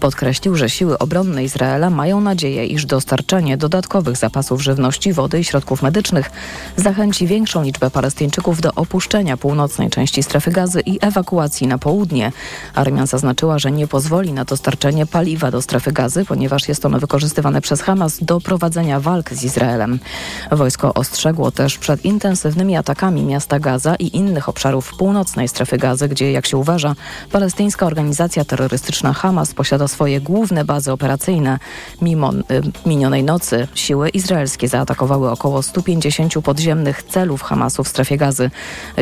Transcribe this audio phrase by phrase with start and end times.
[0.00, 5.82] Podkreślił, że siły obronne Izraela mają nadzieję, iż dostarczenie dodatkowych zapasów żywności, wody i środków
[5.82, 6.30] medycznych
[6.76, 12.32] zachęci większą liczbę Palestyńczyków do opuszczenia północnej części strefy gazy i ewakuacji na południe.
[12.74, 17.60] Armia zaznaczyła, że nie pozwoli na dostarczenie paliwa do strefy gazy, ponieważ jest ono wykorzystywane
[17.60, 19.98] przez Hamas do prowadzenia walk z Izraelem.
[20.52, 26.32] Wojsko ostrzegło też przed intensywnymi atakami miasta Gaza i innych obszarów północnej strefy gazy, gdzie,
[26.32, 26.94] jak się uważa,
[27.32, 31.58] palestyńska organizacja terrorystyczna Hamas posiada swoje główne bazy operacyjne.
[32.02, 32.42] Mimo y,
[32.86, 38.50] minionej nocy siły izraelskie zaatakowały około 150 podziemnych celów Hamasu w strefie gazy.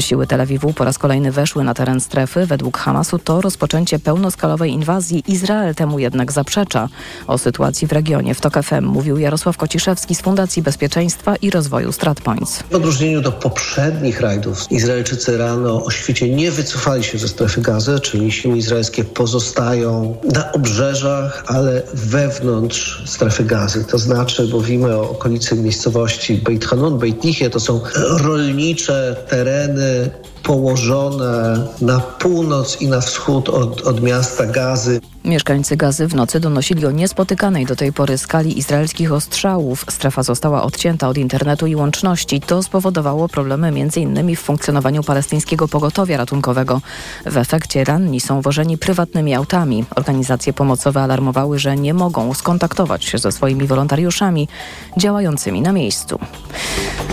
[0.01, 2.47] Siły Tel Awiwu po raz kolejny weszły na teren strefy.
[2.47, 5.23] Według Hamasu to rozpoczęcie pełnoskalowej inwazji.
[5.27, 6.89] Izrael temu jednak zaprzecza.
[7.27, 11.93] O sytuacji w regionie w TOK FM mówił Jarosław Kociszewski z Fundacji Bezpieczeństwa i Rozwoju
[11.93, 12.63] StratPoints.
[12.71, 18.01] W odróżnieniu do poprzednich rajdów Izraelczycy rano o świcie nie wycofali się ze strefy gazy,
[18.01, 23.85] czyli siły izraelskie pozostają na obrzeżach, ale wewnątrz strefy gazy.
[23.85, 27.81] To znaczy mówimy o okolicy miejscowości Beit Hanun, Beit Nichie, to są
[28.23, 30.11] rolnicze tereny
[30.43, 35.01] położone na północ i na wschód od, od miasta Gazy.
[35.25, 39.85] Mieszkańcy Gazy w nocy donosili o niespotykanej do tej pory skali izraelskich ostrzałów.
[39.91, 42.41] Strefa została odcięta od internetu i łączności.
[42.41, 44.37] To spowodowało problemy m.in.
[44.37, 46.81] w funkcjonowaniu palestyńskiego pogotowia ratunkowego.
[47.27, 49.85] W efekcie ranni są wożeni prywatnymi autami.
[49.97, 54.49] Organizacje pomocowe alarmowały, że nie mogą skontaktować się ze swoimi wolontariuszami
[54.97, 56.19] działającymi na miejscu.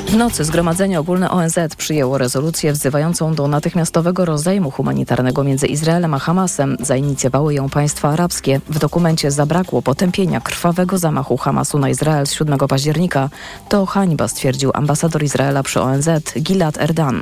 [0.08, 6.20] W nocy Zgromadzenie Ogólne ONZ przyjęło rezolucję wzywającą do natychmiastowego rozejmu humanitarnego między Izraelem a
[6.20, 6.78] Hamasem.
[6.80, 8.62] Zainicjowały ją państwa arabskie.
[8.70, 13.30] W dokumencie zabrakło potępienia krwawego zamachu Hamasu na Izrael z 7 października.
[13.70, 17.22] To hańba, stwierdził ambasador Izraela przy ONZ Gilad Erdan.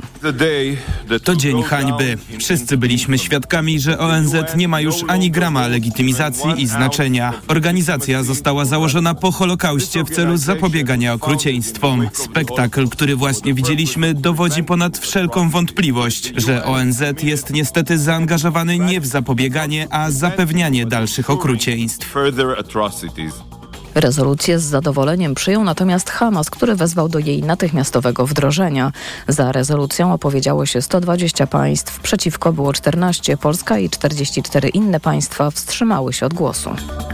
[1.24, 2.18] To dzień hańby.
[2.38, 7.32] Wszyscy byliśmy świadkami, że ONZ nie ma już ani grama legitymizacji i znaczenia.
[7.48, 12.08] Organizacja została założona po Holokauście w celu zapobiegania okrucieństwom.
[12.12, 15.83] Spektakl, który właśnie widzieliśmy, dowodzi ponad wszelką wątpliwość,
[16.36, 22.14] że ONZ jest niestety zaangażowany nie w zapobieganie, a zapewnianie dalszych okrucieństw.
[23.94, 28.92] Rezolucję z zadowoleniem przyjął natomiast Hamas, który wezwał do jej natychmiastowego wdrożenia.
[29.28, 33.36] Za rezolucją opowiedziało się 120 państw, przeciwko było 14.
[33.36, 36.70] Polska i 44 inne państwa wstrzymały się od głosu.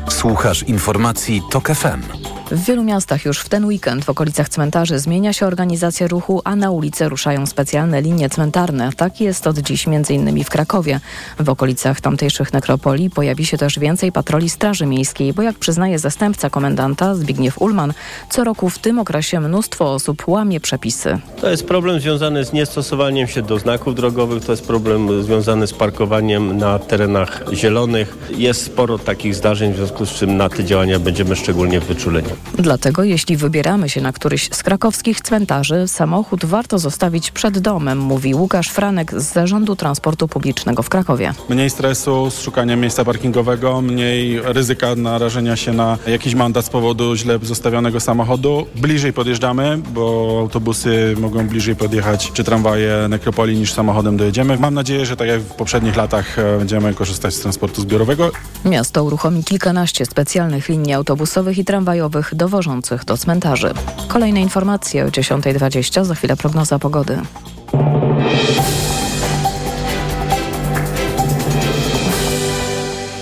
[0.09, 2.40] Słuchasz informacji TOK FM.
[2.51, 6.57] W wielu miastach już w ten weekend w okolicach cmentarzy zmienia się organizacja ruchu, a
[6.57, 8.91] na ulice ruszają specjalne linie cmentarne.
[8.97, 10.45] Tak jest od dziś m.in.
[10.45, 11.01] w Krakowie.
[11.39, 16.51] W okolicach tamtejszych nekropolii pojawi się też więcej patroli Straży Miejskiej, bo jak przyznaje zastępca
[16.51, 17.93] komendanta Zbigniew Ulman,
[18.31, 21.19] co roku w tym okresie mnóstwo osób łamie przepisy.
[21.41, 25.73] To jest problem związany z niestosowaniem się do znaków drogowych, to jest problem związany z
[25.73, 28.19] parkowaniem na terenach zielonych.
[28.37, 32.40] Jest sporo takich zdarzeń, w związku z czym na te działania będziemy szczególnie wyczuleni.
[32.59, 38.35] Dlatego jeśli wybieramy się na któryś z krakowskich cmentarzy, samochód warto zostawić przed domem, mówi
[38.35, 41.33] Łukasz Franek z Zarządu Transportu Publicznego w Krakowie.
[41.49, 47.17] Mniej stresu z szukaniem miejsca parkingowego, mniej ryzyka narażenia się na jakiś mandat z powodu
[47.17, 48.67] źle zostawionego samochodu.
[48.77, 54.59] Bliżej podjeżdżamy, bo autobusy mogą bliżej podjechać, czy tramwaje nekropolii niż samochodem dojedziemy.
[54.59, 58.31] Mam nadzieję, że tak jak w poprzednich latach e, będziemy korzystać z transportu zbiorowego.
[58.65, 63.75] Miasto uruchomi kilkanaście specjalnych linii autobusowych i tramwajowych dowożących do cmentarzy.
[64.09, 67.19] Kolejne informacje o 10.20, za chwilę prognoza pogody.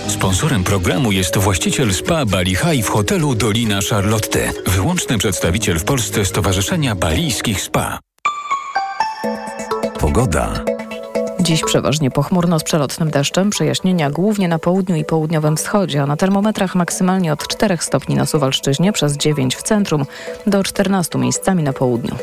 [0.07, 4.51] Sponsorem programu jest właściciel spa Bali High w hotelu Dolina Charlotte.
[4.67, 7.99] Wyłączny przedstawiciel w Polsce Stowarzyszenia Balijskich Spa.
[9.99, 10.78] Pogoda.
[11.49, 16.17] Dziś przeważnie pochmurno z przelotnym deszczem, przejaśnienia głównie na południu i południowym wschodzie, a na
[16.17, 20.05] termometrach maksymalnie od 4 stopni na Suwalszczyźnie przez 9 w centrum
[20.47, 22.15] do 14 miejscami na południu.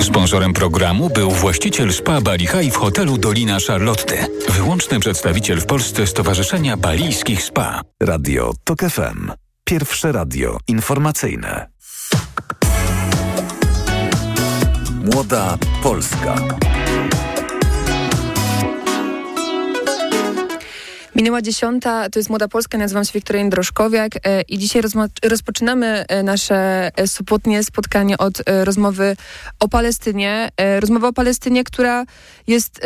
[0.00, 4.26] Sponsorem programu był właściciel spa Bali High w hotelu Dolina Charlotte.
[4.48, 7.80] Wyłączny przedstawiciel w Polsce Stowarzyszenia Balijskich Spa.
[8.02, 9.32] Radio TOK FM.
[9.64, 11.66] Pierwsze radio informacyjne.
[15.04, 16.34] Młoda Polska.
[21.16, 24.82] Minęła dziesiąta, to jest Młoda Polska, nazywam się Wiktoria Jędroszkowiak e, i dzisiaj
[25.24, 29.16] rozpoczynamy e, nasze e, spotkanie od rozmowy
[29.60, 30.48] o Palestynie.
[30.80, 32.04] Rozmowa o Palestynie, która
[32.46, 32.80] jest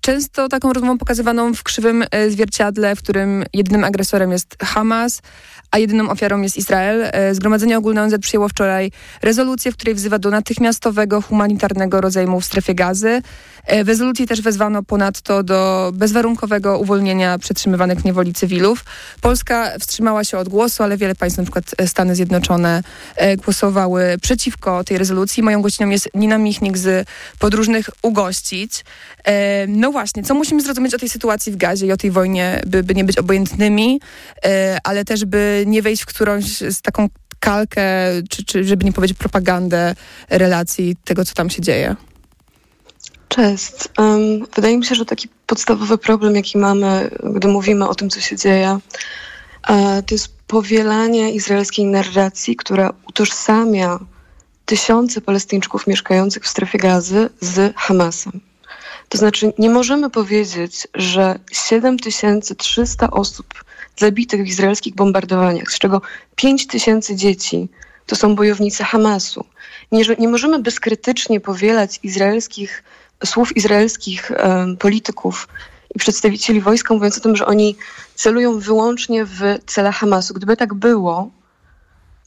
[0.00, 5.22] często taką rozmową pokazywaną w krzywym zwierciadle, w którym jedynym agresorem jest Hamas,
[5.70, 7.10] a jedyną ofiarą jest Izrael.
[7.32, 8.90] Zgromadzenie Ogólne ONZ przyjęło wczoraj
[9.22, 13.22] rezolucję, w której wzywa do natychmiastowego humanitarnego rozejmu w strefie gazy.
[13.66, 18.84] E, W rezolucji też wezwano ponadto do bezwarunkowego uwolnienia przetrzymywanych niewoli cywilów.
[19.20, 22.82] Polska wstrzymała się od głosu, ale wiele państw, przykład e, Stany Zjednoczone,
[23.16, 25.42] e, głosowały przeciwko tej rezolucji.
[25.42, 28.84] Moją gościnią jest Nina Michnik z Podróżnych Ugościć.
[29.68, 32.82] No właśnie, co musimy zrozumieć o tej sytuacji w Gazie i o tej wojnie, by,
[32.82, 34.00] by nie być obojętnymi,
[34.84, 37.08] ale też by nie wejść w którąś z taką
[37.40, 37.82] kalkę,
[38.30, 39.94] czy, czy żeby nie powiedzieć propagandę
[40.30, 41.96] relacji tego, co tam się dzieje.
[43.34, 43.72] Cześć.
[44.54, 48.36] Wydaje mi się, że taki podstawowy problem, jaki mamy, gdy mówimy o tym, co się
[48.36, 48.78] dzieje,
[49.68, 53.98] e, to jest powielanie izraelskiej narracji, która utożsamia
[54.66, 58.40] tysiące Palestyńczyków mieszkających w strefie gazy z Hamasem.
[59.08, 63.64] To znaczy, nie możemy powiedzieć, że 7300 osób
[63.96, 66.02] zabitych w izraelskich bombardowaniach, z czego
[66.36, 67.68] 5000 dzieci,
[68.06, 69.44] to są bojownicy Hamasu.
[69.92, 72.82] Nie, nie możemy bezkrytycznie powielać izraelskich,
[73.24, 74.32] słów izraelskich
[74.78, 75.48] polityków
[75.94, 77.76] i przedstawicieli wojska, mówiąc o tym, że oni
[78.14, 80.34] celują wyłącznie w cele Hamasu.
[80.34, 81.30] Gdyby tak było,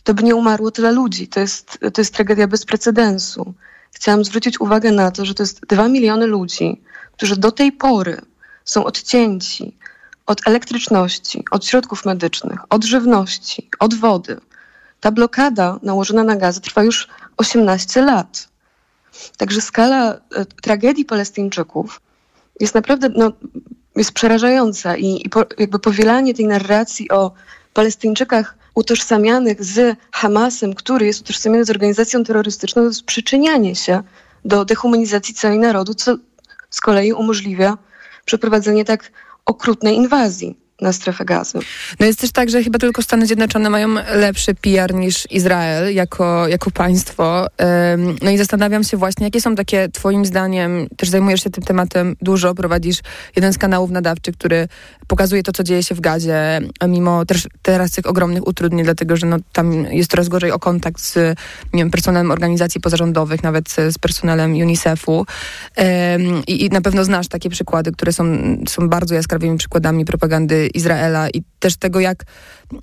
[0.03, 1.27] to by nie umarło tyle ludzi.
[1.27, 3.53] To jest, to jest tragedia bez precedensu.
[3.91, 6.81] Chciałam zwrócić uwagę na to, że to jest dwa miliony ludzi,
[7.13, 8.21] którzy do tej pory
[8.65, 9.77] są odcięci
[10.25, 14.37] od elektryczności, od środków medycznych, od żywności, od wody.
[14.99, 17.07] Ta blokada nałożona na gazę trwa już
[17.37, 18.47] 18 lat.
[19.37, 22.01] Także skala e, tragedii Palestyńczyków
[22.59, 23.31] jest naprawdę no,
[23.95, 27.31] jest przerażająca i, i po, jakby powielanie tej narracji o
[27.73, 34.03] Palestyńczykach utożsamianych z Hamasem, który jest utożsamiany z organizacją terrorystyczną, to jest przyczynianie się
[34.45, 36.17] do dehumanizacji całego narodu, co
[36.69, 37.77] z kolei umożliwia
[38.25, 39.11] przeprowadzenie tak
[39.45, 41.59] okrutnej inwazji na strefę gazy.
[41.99, 46.47] No jest też tak, że chyba tylko Stany Zjednoczone mają lepszy PR niż Izrael jako,
[46.47, 47.47] jako państwo.
[48.21, 52.15] No i zastanawiam się właśnie, jakie są takie twoim zdaniem, też zajmujesz się tym tematem
[52.21, 52.99] dużo, prowadzisz
[53.35, 54.67] jeden z kanałów nadawczych, który
[55.07, 59.27] pokazuje to, co dzieje się w Gazie, mimo też teraz tych ogromnych utrudnień, dlatego że
[59.27, 61.15] no, tam jest coraz gorzej o kontakt z
[61.73, 65.25] nie wiem, personelem organizacji pozarządowych, nawet z, personelem UNICEF-u.
[66.47, 68.25] I, I na pewno znasz takie przykłady, które są,
[68.67, 72.23] są bardzo jaskrawymi przykładami propagandy Izraela i też tego, jak,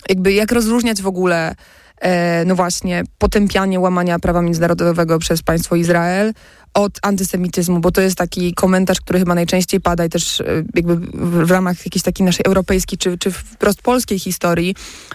[0.09, 1.55] jakby, jak rozróżniać w ogóle
[2.01, 6.33] e, no właśnie potępianie łamania prawa międzynarodowego przez państwo Izrael
[6.75, 10.97] od antysemityzmu, bo to jest taki komentarz, który chyba najczęściej pada i też e, jakby
[10.97, 14.75] w, ramach jakiejś takiej naszej europejskiej czy, czy wprost polskiej historii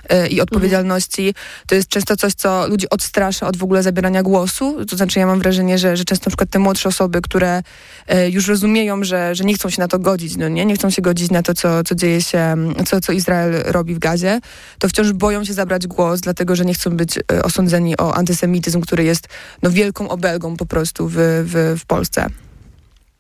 [0.09, 1.33] e, i odpowiedzialności,
[1.68, 4.86] to jest często coś, co ludzi odstrasza od w ogóle zabierania głosu.
[4.86, 7.63] To znaczy ja mam wrażenie, że, że często na przykład te młodsze osoby, które
[8.07, 10.65] e, już rozumieją, że, że nie chcą się na to godzić, no nie?
[10.65, 12.56] Nie chcą się godzić na to, co, co dzieje się,
[12.86, 14.39] co, co Izrael robi w Gazie,
[14.80, 19.03] to wciąż boją się zabrać głos, dlatego, że nie chcą być osądzeni o antysemityzm, który
[19.03, 19.27] jest
[19.63, 22.29] no, wielką obelgą po prostu w, w, w Polsce.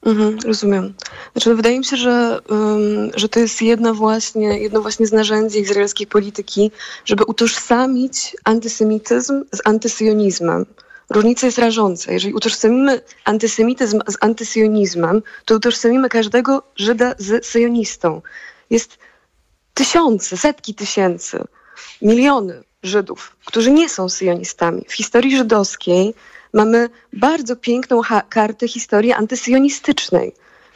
[0.05, 0.93] Mhm, rozumiem.
[1.31, 5.11] Znaczy, no, wydaje mi się, że, ym, że to jest jedna właśnie, jedno właśnie z
[5.11, 6.71] narzędzi izraelskiej polityki,
[7.05, 10.65] żeby utożsamić antysemityzm z antysyjonizmem.
[11.09, 12.11] Różnica jest rażąca.
[12.11, 18.21] Jeżeli utożsamimy antysemityzm z antysyjonizmem, to utożsamimy każdego Żyda z syjonistą.
[18.69, 18.97] Jest
[19.73, 21.43] tysiące, setki tysięcy,
[22.01, 24.85] miliony Żydów, którzy nie są syjonistami.
[24.87, 26.13] W historii żydowskiej
[26.53, 30.33] mamy bardzo piękną kartę historii antysyjonistycznej.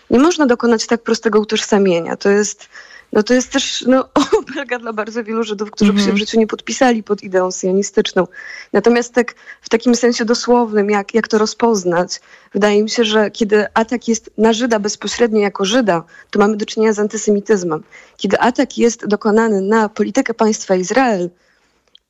[0.10, 2.18] Nie można dokonać tak prostego utożsamienia.
[2.18, 2.70] To jest,
[3.14, 4.10] no to jest też no,
[4.40, 8.28] obelga dla bardzo wielu Żydów, którzy by się w życiu nie podpisali pod ideą syjonistyczną.
[8.74, 12.22] Natomiast tak w takim sensie dosłownym, jak, jak to rozpoznać,
[12.54, 16.66] wydaje mi się, że kiedy atak jest na Żyda bezpośrednio jako Żyda, to mamy do
[16.66, 17.84] czynienia z antysemityzmem.
[18.18, 21.30] Kiedy atak jest dokonany na politykę państwa Izrael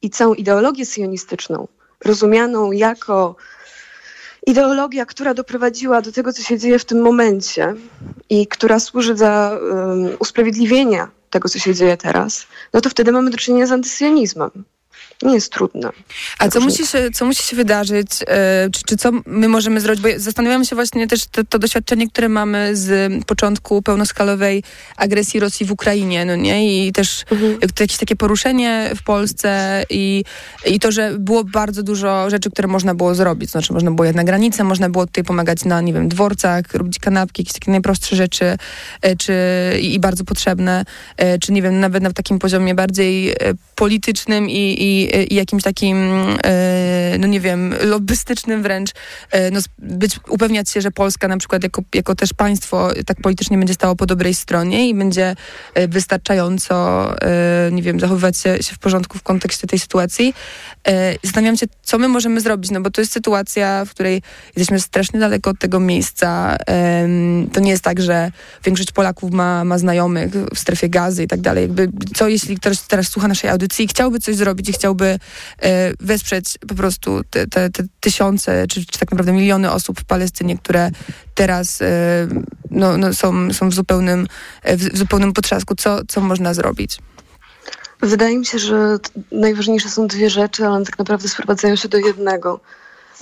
[0.01, 1.67] i całą ideologię syjonistyczną,
[2.05, 3.35] rozumianą jako
[4.47, 7.75] ideologia, która doprowadziła do tego, co się dzieje w tym momencie
[8.29, 13.29] i która służy za um, usprawiedliwienie tego, co się dzieje teraz, no to wtedy mamy
[13.29, 14.51] do czynienia z antysyjonizmem.
[15.23, 15.89] Nie jest trudne.
[16.39, 20.01] A co musi, się, co musi się wydarzyć, e, czy, czy co my możemy zrobić?
[20.01, 24.63] Bo zastanawiam się właśnie też to, to doświadczenie, które mamy z początku pełnoskalowej
[24.97, 26.87] agresji Rosji w Ukrainie, no nie?
[26.87, 27.25] I też
[27.75, 30.23] to jakieś takie poruszenie w Polsce i,
[30.65, 33.51] i to, że było bardzo dużo rzeczy, które można było zrobić.
[33.51, 36.99] Znaczy można było jechać na granicę, można było tutaj pomagać na, nie wiem, dworcach, robić
[36.99, 38.57] kanapki, jakieś takie najprostsze rzeczy,
[39.01, 39.33] e, czy
[39.81, 40.85] i, i bardzo potrzebne,
[41.17, 43.35] e, czy nie wiem, nawet na takim poziomie bardziej
[43.75, 45.97] politycznym i, i, i jakimś takim,
[46.43, 48.91] e, no nie wiem, lobbystycznym wręcz,
[49.31, 53.57] e, no być, upewniać się, że Polska na przykład jako, jako też państwo tak politycznie
[53.57, 55.35] będzie stało po dobrej stronie i będzie
[55.73, 56.71] e, wystarczająco,
[57.71, 60.33] nie wiem, zachowywać się, się w porządku w kontekście tej sytuacji.
[61.23, 64.21] Zastanawiam się, co my możemy zrobić, no bo to jest sytuacja, w której
[64.55, 66.57] jesteśmy strasznie daleko od tego miejsca.
[67.53, 68.31] To nie jest tak, że
[68.65, 71.61] większość Polaków ma, ma znajomych w strefie gazy i tak dalej.
[71.61, 75.19] Jakby co jeśli ktoś teraz słucha naszej audycji i chciałby coś zrobić i chciałby e,
[75.99, 80.57] wesprzeć po prostu te, te, te tysiące, czy, czy, tak naprawdę miliony osób w Palestynie,
[80.57, 80.91] które
[81.35, 81.85] teraz e,
[82.71, 84.27] no, no są, są w zupełnym,
[84.65, 85.75] w, w zupełnym potrzasku.
[85.75, 86.99] Co, co można zrobić?
[88.01, 88.97] Wydaje mi się, że
[89.31, 92.59] najważniejsze są dwie rzeczy, ale tak naprawdę sprowadzają się do jednego.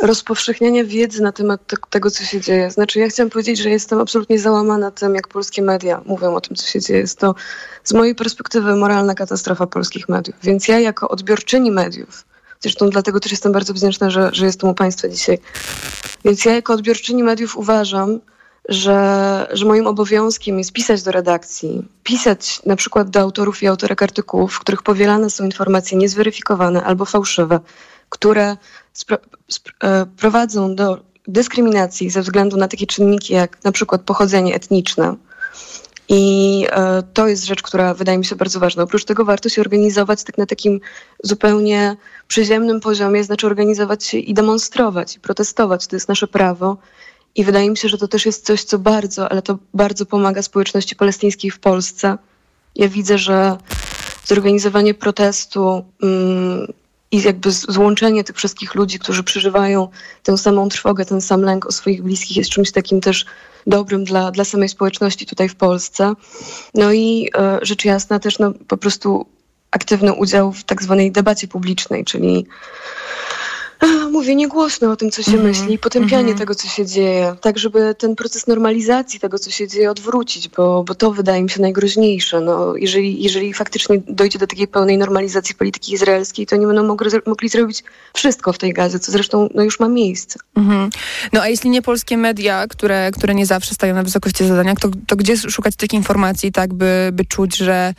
[0.01, 2.71] Rozpowszechnianie wiedzy na temat te tego, co się dzieje.
[2.71, 6.55] Znaczy, ja chciałam powiedzieć, że jestem absolutnie załamana tym, jak polskie media mówią o tym,
[6.55, 6.99] co się dzieje.
[6.99, 7.35] Jest to
[7.83, 10.35] z mojej perspektywy moralna katastrofa polskich mediów.
[10.43, 12.25] Więc ja jako odbiorczyni mediów,
[12.59, 15.37] zresztą dlatego też jestem bardzo wdzięczna, że, że jestem u Państwa dzisiaj,
[16.25, 18.19] więc ja jako odbiorczyni mediów uważam,
[18.69, 24.03] że, że moim obowiązkiem jest pisać do redakcji, pisać na przykład do autorów i autorek
[24.03, 27.59] artykułów, w których powielane są informacje niezweryfikowane albo fałszywe,
[28.09, 28.57] które
[29.83, 35.15] e, prowadzą do dyskryminacji ze względu na takie czynniki jak na przykład pochodzenie etniczne.
[36.09, 38.83] I e, to jest rzecz, która wydaje mi się bardzo ważna.
[38.83, 40.79] Oprócz tego warto się organizować tak na takim
[41.23, 41.97] zupełnie
[42.27, 45.87] przyziemnym poziomie, znaczy organizować się i demonstrować, i protestować.
[45.87, 46.77] To jest nasze prawo.
[47.35, 50.41] I wydaje mi się, że to też jest coś, co bardzo, ale to bardzo pomaga
[50.41, 52.17] społeczności palestyńskiej w Polsce.
[52.75, 53.57] Ja widzę, że
[54.25, 56.67] zorganizowanie protestu um,
[57.11, 59.87] i jakby złączenie tych wszystkich ludzi, którzy przeżywają
[60.23, 63.25] tę samą trwogę, ten sam lęk o swoich bliskich jest czymś takim też
[63.67, 66.13] dobrym dla, dla samej społeczności tutaj w Polsce.
[66.73, 69.25] No i e, rzecz jasna też no, po prostu
[69.71, 72.45] aktywny udział w tak zwanej debacie publicznej, czyli
[74.11, 75.47] mówienie głośno o tym, co się mm -hmm.
[75.47, 76.39] myśli i potępianie mm -hmm.
[76.39, 80.83] tego, co się dzieje, tak żeby ten proces normalizacji tego, co się dzieje, odwrócić, bo,
[80.83, 82.41] bo to wydaje mi się najgroźniejsze.
[82.41, 87.09] No, jeżeli, jeżeli faktycznie dojdzie do takiej pełnej normalizacji polityki izraelskiej, to nie będą mogli,
[87.25, 87.83] mogli zrobić
[88.13, 90.39] wszystko w tej gazie, co zresztą no, już ma miejsce.
[90.55, 90.89] Mm -hmm.
[91.33, 94.89] No a jeśli nie polskie media, które, które nie zawsze stają na wysokości zadania, to,
[95.07, 97.93] to gdzie szukać takich informacji, tak by, by czuć, że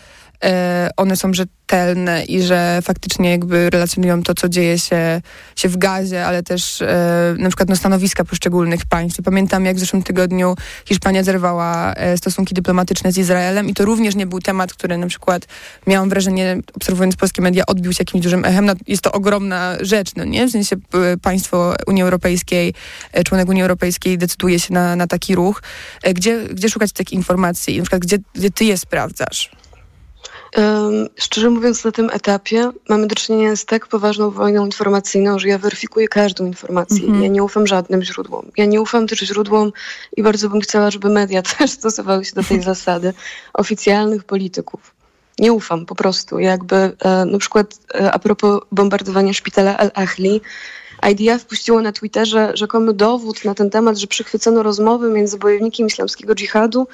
[0.96, 5.20] one są rzetelne i że faktycznie jakby relacjonują to, co dzieje się,
[5.56, 9.22] się w Gazie, ale też e, na przykład no, stanowiska poszczególnych państw.
[9.24, 10.54] Pamiętam, jak w zeszłym tygodniu
[10.84, 15.06] Hiszpania zerwała e, stosunki dyplomatyczne z Izraelem i to również nie był temat, który na
[15.06, 15.46] przykład
[15.86, 18.64] miałam wrażenie, obserwując polskie media, odbił się jakimś dużym echem.
[18.64, 20.46] No, jest to ogromna rzecz, no nie?
[20.46, 20.76] W sensie
[21.22, 22.74] państwo Unii Europejskiej,
[23.24, 25.62] członek Unii Europejskiej decyduje się na, na taki ruch.
[26.14, 27.76] Gdzie, gdzie szukać takich informacji?
[27.78, 29.59] Na przykład, gdzie, gdzie ty je sprawdzasz?
[31.16, 35.58] Szczerze mówiąc, na tym etapie mamy do czynienia z tak poważną wojną informacyjną, że ja
[35.58, 37.04] weryfikuję każdą informację.
[37.06, 37.22] Mm -hmm.
[37.22, 38.50] Ja nie ufam żadnym źródłom.
[38.56, 39.72] Ja nie ufam też źródłom
[40.16, 43.12] i bardzo bym chciała, żeby media też stosowały się do tej zasady
[43.54, 44.94] oficjalnych polityków.
[45.38, 46.38] Nie ufam po prostu.
[46.38, 50.40] Jakby e, na przykład e, a propos bombardowania szpitala Al-Ahli,
[51.10, 56.34] IDF wpuściło na Twitterze rzekomy dowód na ten temat, że przychwycono rozmowy między bojownikiem islamskiego
[56.34, 56.86] dżihadu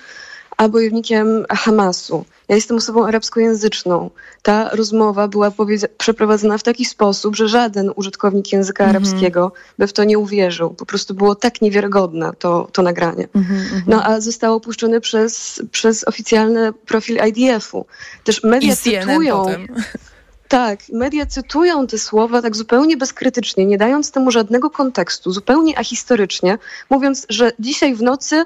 [0.56, 2.24] a bojownikiem Hamasu.
[2.48, 4.10] Ja jestem osobą arabskojęzyczną.
[4.42, 5.52] Ta rozmowa była
[5.98, 8.96] przeprowadzona w taki sposób, że żaden użytkownik języka mm -hmm.
[8.96, 10.70] arabskiego by w to nie uwierzył.
[10.70, 13.28] Po prostu było tak niewiarygodne to, to nagranie.
[13.34, 13.82] Mm -hmm.
[13.86, 17.86] No a zostało puszczone przez, przez oficjalny profil IDF-u.
[18.24, 19.46] Też media I cytują...
[20.48, 26.58] Tak, media cytują te słowa tak zupełnie bezkrytycznie, nie dając temu żadnego kontekstu, zupełnie ahistorycznie,
[26.90, 28.44] mówiąc, że dzisiaj w nocy,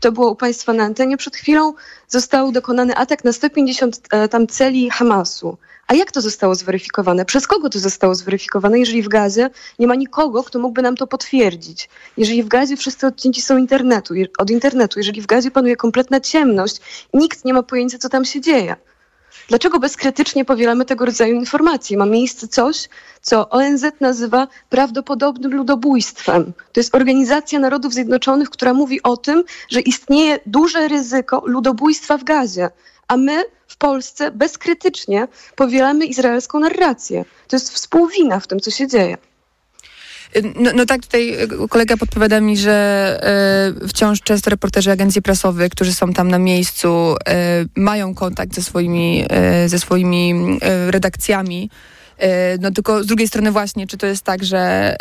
[0.00, 1.74] to było u Państwa na antenie przed chwilą,
[2.08, 5.56] został dokonany atak na 150 e, tam celi Hamasu.
[5.86, 7.24] A jak to zostało zweryfikowane?
[7.24, 11.06] Przez kogo to zostało zweryfikowane, jeżeli w Gazie nie ma nikogo, kto mógłby nam to
[11.06, 11.88] potwierdzić?
[12.16, 16.80] Jeżeli w Gazie wszyscy odcięci są internetu, od internetu, jeżeli w Gazie panuje kompletna ciemność,
[17.14, 18.76] nikt nie ma pojęcia, co tam się dzieje.
[19.48, 21.96] Dlaczego bezkrytycznie powielamy tego rodzaju informacje?
[21.96, 22.88] Ma miejsce coś,
[23.22, 26.52] co ONZ nazywa prawdopodobnym ludobójstwem.
[26.72, 32.24] To jest Organizacja Narodów Zjednoczonych, która mówi o tym, że istnieje duże ryzyko ludobójstwa w
[32.24, 32.70] Gazie.
[33.08, 37.24] A my w Polsce bezkrytycznie powielamy izraelską narrację.
[37.48, 39.16] To jest współwina w tym, co się dzieje.
[40.54, 41.36] No, no, tak, tutaj
[41.68, 43.20] kolega podpowiada mi, że
[43.84, 48.62] y, wciąż często reporterzy agencji prasowych, którzy są tam na miejscu, y, mają kontakt ze
[48.62, 49.24] swoimi,
[49.64, 50.34] y, ze swoimi
[50.90, 51.91] redakcjami E,
[52.60, 54.96] no tylko z drugiej strony właśnie, czy to jest tak, że,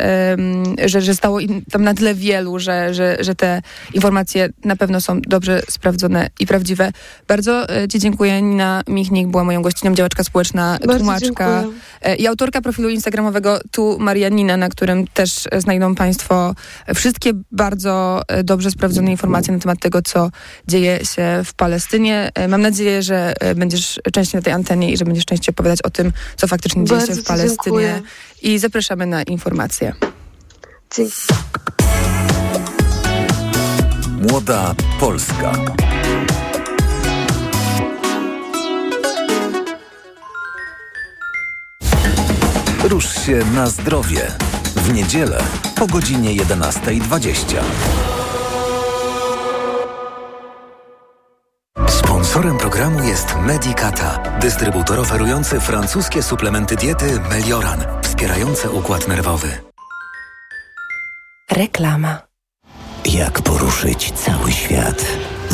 [0.85, 1.39] że, że stało
[1.71, 3.61] tam na tyle wielu, że, że, że te
[3.93, 6.91] informacje na pewno są dobrze sprawdzone i prawdziwe.
[7.27, 8.41] Bardzo e, Ci dziękuję.
[8.41, 11.25] Nina Michnik była moją gościnią, działaczka społeczna, Bardzo tłumaczka
[11.61, 11.79] dziękuję.
[12.01, 16.55] e, i autorka profilu instagramowego Tu Marianina, na którym też znajdą Państwo
[16.95, 20.29] wszystkie bardzo e, dobrze sprawdzone informacje na temat tego, co
[20.67, 22.31] dzieje się w Palestynie.
[22.35, 25.81] E, Mam nadzieję, że e, będziesz częściej na tej antenie i że będziesz częściej opowiadać
[25.81, 27.57] o tym, co faktycznie dzieje się Bardzo w Palestynie.
[27.63, 28.01] dziękuję.
[28.41, 29.93] I zapraszamy na informacje.
[30.95, 31.13] Dzięki.
[34.29, 35.53] Młoda Polska.
[42.83, 44.31] Rusz się na zdrowie.
[44.75, 45.43] W niedzielę
[45.75, 47.61] po godzinie 11.20.
[52.31, 59.47] Sponsorem programu jest Medicata, dystrybutor oferujący francuskie suplementy diety Melioran, wspierające układ nerwowy.
[61.51, 62.21] Reklama.
[63.05, 65.05] Jak poruszyć cały świat?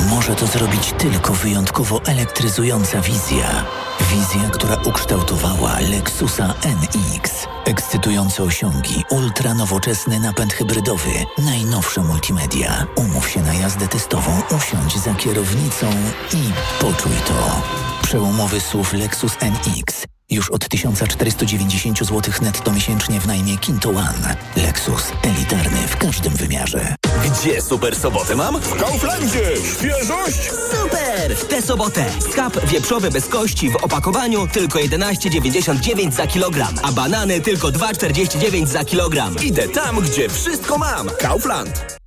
[0.09, 3.65] Może to zrobić tylko wyjątkowo elektryzująca wizja.
[4.11, 7.47] Wizja, która ukształtowała Lexusa NX.
[7.65, 12.87] Ekscytujące osiągi, ultra nowoczesny napęd hybrydowy, najnowsze multimedia.
[12.95, 15.87] Umów się na jazdę testową, usiądź za kierownicą
[16.33, 17.61] i poczuj to.
[18.01, 20.16] Przełomowy SUV Lexus NX.
[20.29, 24.35] Już od 1490 zł netto miesięcznie w najmie Kinto One.
[24.55, 25.03] Lexus.
[25.23, 26.95] Elitarny w każdym wymiarze.
[27.25, 28.61] Gdzie super sobotę mam?
[28.61, 29.51] W Kauflandzie!
[29.77, 30.51] Świeżość!
[30.71, 31.35] Super!
[31.35, 37.41] W tę sobotę skap wieprzowy bez kości w opakowaniu tylko 11,99 za kilogram, a banany
[37.41, 39.35] tylko 2,49 za kilogram.
[39.43, 41.09] Idę tam, gdzie wszystko mam.
[41.19, 41.97] Kaufland.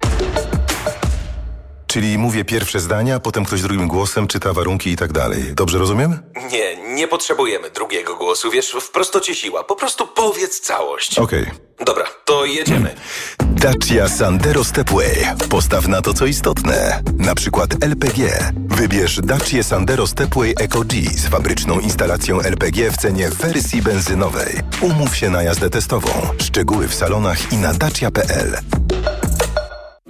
[1.90, 5.54] Czyli mówię pierwsze zdania, potem ktoś drugim głosem czyta warunki i tak dalej.
[5.54, 6.18] Dobrze rozumiem?
[6.52, 9.64] Nie, nie potrzebujemy drugiego głosu, wiesz, w prostocie siła.
[9.64, 11.18] Po prostu powiedz całość.
[11.18, 11.46] Okej.
[11.86, 12.94] Dobra, to jedziemy.
[13.38, 15.26] Dacia Sandero Stepway.
[15.48, 17.02] Postaw na to, co istotne.
[17.18, 18.52] Na przykład LPG.
[18.68, 24.60] Wybierz Dacia Sandero Stepway Eco G z fabryczną instalacją LPG w cenie wersji benzynowej.
[24.80, 26.08] Umów się na jazdę testową.
[26.38, 28.56] Szczegóły w salonach i na dacia.pl.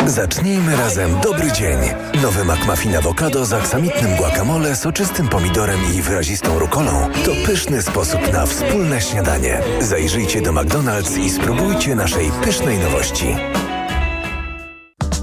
[0.07, 1.79] Zacznijmy razem dobry dzień.
[2.23, 8.47] Nowy McMuffin awokado z aksamitnym guacamole, soczystym pomidorem i wyrazistą rukolą to pyszny sposób na
[8.47, 9.63] wspólne śniadanie.
[9.81, 13.37] Zajrzyjcie do McDonald's i spróbujcie naszej pysznej nowości.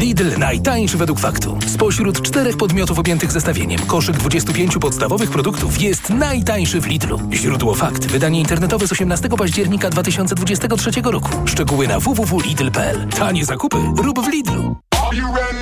[0.00, 1.58] Lidl najtańszy według faktu.
[1.66, 7.20] Spośród czterech podmiotów objętych zestawieniem koszyk 25 podstawowych produktów jest najtańszy w Lidlu.
[7.32, 8.06] Źródło fakt.
[8.06, 11.30] Wydanie internetowe z 18 października 2023 roku.
[11.46, 13.08] Szczegóły na www.lidl.pl.
[13.08, 14.76] Tanie zakupy rób w Lidlu.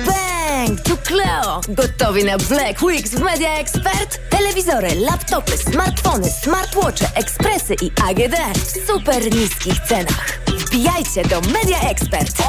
[0.05, 0.81] Bang!
[0.81, 1.61] Tu Cleo!
[1.69, 4.19] Gotowi na Black Weeks w Media Expert?
[4.29, 10.39] Telewizory, laptopy, smartfony, smartwatche, ekspresy i AGD w super niskich cenach.
[10.47, 12.43] Wbijajcie do Media Expert!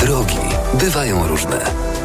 [0.00, 0.38] Drogi
[0.74, 1.60] bywają różne.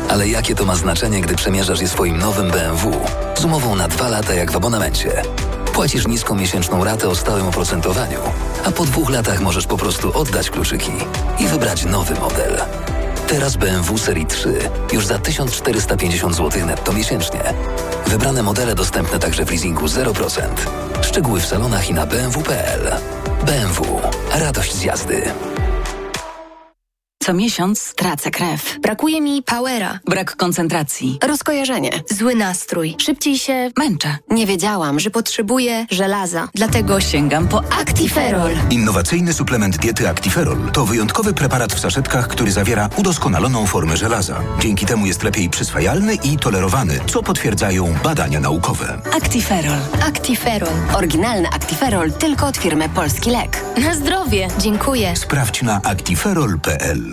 [0.10, 2.91] Ale jakie to ma znaczenie, gdy przemierzasz je swoim nowym BMW?
[3.36, 5.21] Z umową na dwa lata jak w abonamencie.
[5.73, 8.19] Płacisz niską miesięczną ratę o stałym oprocentowaniu,
[8.65, 10.91] a po dwóch latach możesz po prostu oddać kluczyki
[11.39, 12.62] i wybrać nowy model.
[13.28, 17.54] Teraz BMW Serii 3 już za 1450 zł netto miesięcznie.
[18.08, 20.41] Wybrane modele dostępne także w leasingu 0%.
[21.02, 22.95] Szczegóły w salonach i na bmw.pl.
[23.45, 24.02] BMW.
[24.34, 25.52] Radość z jazdy.
[27.23, 28.79] Co miesiąc tracę krew.
[28.81, 29.99] Brakuje mi powera.
[30.05, 31.19] Brak koncentracji.
[31.27, 31.91] Rozkojarzenie.
[32.09, 32.95] Zły nastrój.
[32.97, 34.17] Szybciej się Męczę.
[34.29, 36.47] Nie wiedziałam, że potrzebuję żelaza.
[36.55, 38.51] Dlatego sięgam po Actiferol.
[38.69, 44.41] Innowacyjny suplement diety Actiferol to wyjątkowy preparat w saszetkach, który zawiera udoskonaloną formę żelaza.
[44.59, 49.01] Dzięki temu jest lepiej przyswajalny i tolerowany, co potwierdzają badania naukowe.
[49.17, 49.79] Actiferol.
[50.07, 50.73] Actiferol.
[50.95, 53.63] Oryginalny Actiferol tylko od firmy Polski Lek.
[53.83, 54.47] Na zdrowie!
[54.59, 55.15] Dziękuję.
[55.15, 57.12] Sprawdź na actiferol.pl.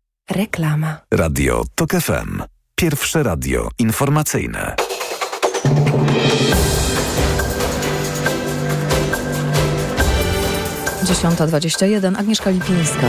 [0.31, 0.97] Reklama.
[1.13, 2.43] Radio TOK FM.
[2.75, 4.75] Pierwsze radio informacyjne.
[11.03, 12.15] Dziesiąta dwadzieścia jeden.
[12.15, 13.07] Agnieszka Lipińska.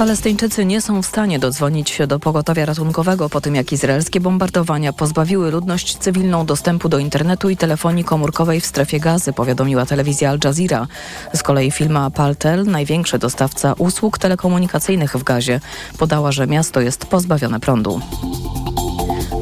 [0.00, 4.92] Palestyńczycy nie są w stanie dodzwonić się do pogotowia ratunkowego po tym, jak izraelskie bombardowania
[4.92, 10.38] pozbawiły ludność cywilną dostępu do internetu i telefonii komórkowej w strefie gazy, powiadomiła telewizja Al
[10.44, 10.86] Jazeera.
[11.34, 15.60] Z kolei firma Paltel, największy dostawca usług telekomunikacyjnych w gazie,
[15.98, 18.00] podała, że miasto jest pozbawione prądu.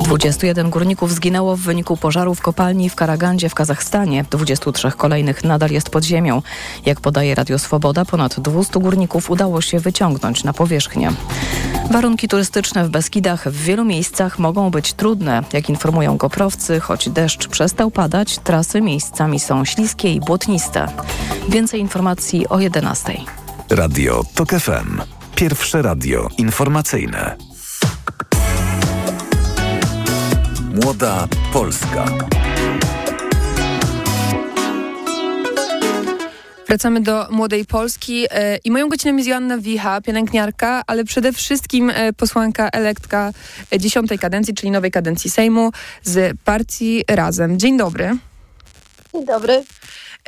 [0.09, 4.25] 21 górników zginęło w wyniku pożaru w kopalni w Karagandzie w Kazachstanie.
[4.31, 6.43] 23 kolejnych nadal jest pod ziemią.
[6.87, 11.13] Jak podaje Radio Swoboda, ponad 200 górników udało się wyciągnąć na powierzchnię.
[11.91, 15.43] Warunki turystyczne w Beskidach w wielu miejscach mogą być trudne.
[15.53, 20.87] Jak informują koprowcy, choć deszcz przestał padać, trasy miejscami są śliskie i błotniste.
[21.49, 23.13] Więcej informacji o 11.
[23.71, 25.01] Radio TOK FM.
[25.35, 27.48] Pierwsze radio informacyjne.
[30.85, 32.05] Młoda Polska.
[36.69, 41.91] Wracamy do Młodej Polski e, i moją godziną jest Joanna Wicha, pielęgniarka, ale przede wszystkim
[41.91, 43.33] e, posłanka elektka
[43.73, 45.71] e, dziesiątej kadencji, czyli nowej kadencji Sejmu
[46.03, 47.59] z partii Razem.
[47.59, 48.17] Dzień dobry.
[49.15, 49.65] Dzień dobry.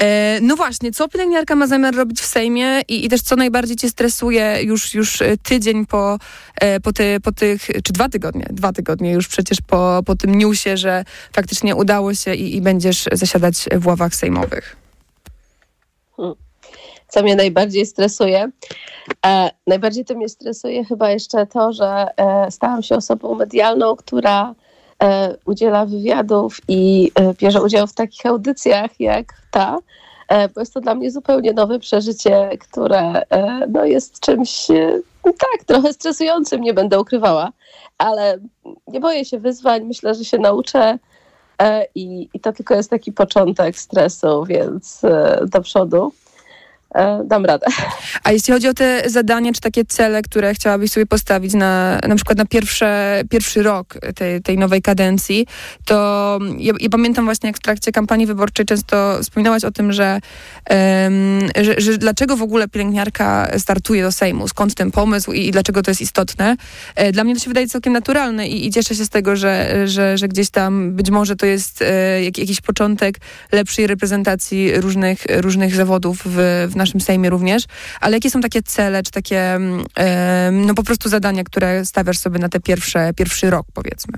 [0.02, 3.76] E, no właśnie, co pielęgniarka ma zamiar robić w Sejmie i, i też co najbardziej
[3.76, 6.18] cię stresuje już, już e, tydzień po,
[6.60, 10.38] e, po, ty, po tych, czy dwa tygodnie, dwa tygodnie już przecież po, po tym
[10.38, 14.76] newsie, że faktycznie udało się i, i będziesz zasiadać w ławach sejmowych.
[16.16, 16.34] Hmm.
[17.08, 18.50] Co mnie najbardziej stresuje?
[19.26, 24.54] E, najbardziej to mnie stresuje chyba jeszcze to, że e, stałam się osobą medialną, która
[25.44, 29.78] udziela wywiadów i bierze udział w takich audycjach jak ta,
[30.54, 33.22] bo jest to dla mnie zupełnie nowe przeżycie, które
[33.68, 34.66] no, jest czymś
[35.22, 37.52] tak, trochę stresującym, nie będę ukrywała,
[37.98, 38.38] ale
[38.88, 40.98] nie boję się wyzwań, myślę, że się nauczę
[41.94, 45.02] i, i to tylko jest taki początek stresu, więc
[45.46, 46.12] do przodu.
[46.94, 47.66] E, dam radę.
[48.24, 52.16] A jeśli chodzi o te zadania, czy takie cele, które chciałabyś sobie postawić na, na
[52.16, 55.46] przykład na pierwsze, pierwszy rok tej, tej nowej kadencji,
[55.84, 60.20] to ja, ja, pamiętam właśnie, jak w trakcie kampanii wyborczej często wspominałaś o tym, że,
[60.70, 65.50] um, że, że, dlaczego w ogóle pielęgniarka startuje do Sejmu, skąd ten pomysł i, i
[65.50, 66.56] dlaczego to jest istotne.
[66.94, 69.82] E, dla mnie to się wydaje całkiem naturalne i, i cieszę się z tego, że,
[69.88, 73.20] że, że gdzieś tam być może to jest e, jak, jakiś początek
[73.52, 77.64] lepszej reprezentacji różnych, różnych zawodów w, w naszym Sejmie również,
[78.00, 79.58] ale jakie są takie cele, czy takie
[80.52, 84.14] no po prostu zadania, które stawiasz sobie na te pierwsze, pierwszy rok powiedzmy?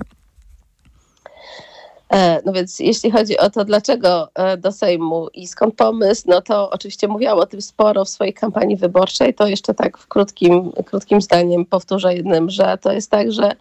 [2.13, 6.41] E, no więc jeśli chodzi o to, dlaczego e, do Sejmu i skąd pomysł, no
[6.41, 9.33] to oczywiście mówiłam o tym sporo w swojej kampanii wyborczej.
[9.33, 13.51] To jeszcze tak w krótkim, krótkim zdaniem powtórzę jednym, że to jest tak, że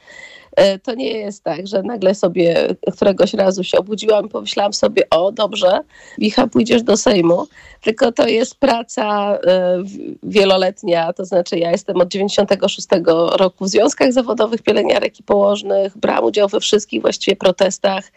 [0.82, 5.32] to nie jest tak, że nagle sobie któregoś razu się obudziłam i pomyślałam sobie, o
[5.32, 5.80] dobrze,
[6.18, 7.46] Wicha, pójdziesz do Sejmu,
[7.80, 9.82] tylko to jest praca e,
[10.22, 12.88] wieloletnia, to znaczy ja jestem od 96
[13.32, 18.12] roku w związkach zawodowych pielęgniarek i położnych, brałam udział we wszystkich właściwie protestach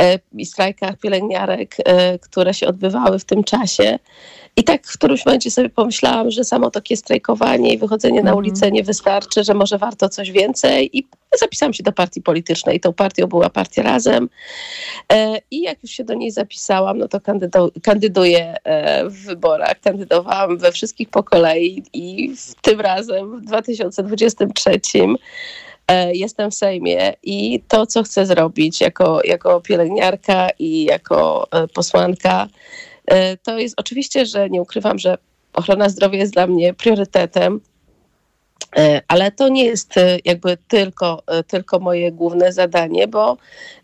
[0.00, 1.76] e, i strajkach pielęgniarek,
[2.20, 3.98] które się odbywały w tym czasie.
[4.56, 8.36] I tak w którymś momencie sobie pomyślałam, że samo takie strajkowanie i wychodzenie na mhm.
[8.36, 11.08] ulicę nie wystarczy, że może warto coś więcej i
[11.40, 12.80] zapisałam się do partii politycznej.
[12.80, 14.28] Tą partią była Partia Razem
[15.12, 17.20] e, i jak już się do niej zapisałam, no to
[17.82, 19.80] kandyduję e, w wyborach.
[19.80, 24.80] Kandydowałam we wszystkich po kolei i tym razem w 2023
[25.88, 32.48] e, jestem w Sejmie i to, co chcę zrobić jako, jako pielęgniarka i jako posłanka,
[33.42, 35.18] to jest oczywiście, że nie ukrywam, że
[35.52, 37.60] ochrona zdrowia jest dla mnie priorytetem,
[38.76, 43.36] e, ale to nie jest e, jakby tylko, tylko moje główne zadanie, bo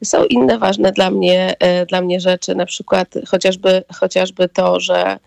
[0.04, 1.54] są inne ważne dla mnie,
[1.88, 5.18] dla mnie rzeczy, na przykład chociażby, chociażby to, że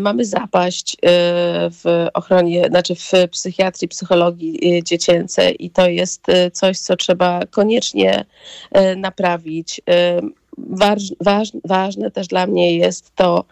[0.00, 0.96] mamy zapaść
[1.82, 8.24] w ochronie, znaczy w psychiatrii, psychologii dziecięcej i to jest coś, co trzeba koniecznie
[8.96, 9.80] naprawić
[10.58, 13.44] waż, waż, ważne też dla mnie jest to,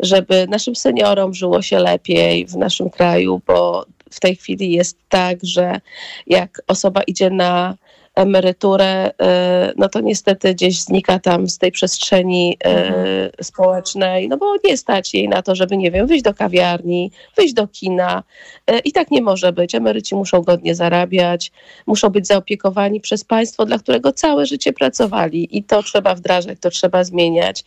[0.00, 5.38] żeby naszym seniorom żyło się lepiej w naszym kraju, bo w tej chwili jest tak,
[5.42, 5.80] że
[6.26, 7.76] jak osoba idzie na
[8.16, 13.30] emeryturę, e, no to niestety gdzieś znika tam z tej przestrzeni e, Mhm.
[13.42, 17.54] społecznej, no bo nie stać jej na to, żeby, nie wiem, wyjść do kawiarni, wyjść
[17.54, 18.22] do kina.
[18.66, 19.74] E, I tak nie może być.
[19.74, 21.52] Emeryci muszą godnie zarabiać,
[21.86, 26.70] muszą być zaopiekowani przez państwo, dla którego całe życie pracowali i to trzeba wdrażać, to
[26.70, 27.64] trzeba zmieniać.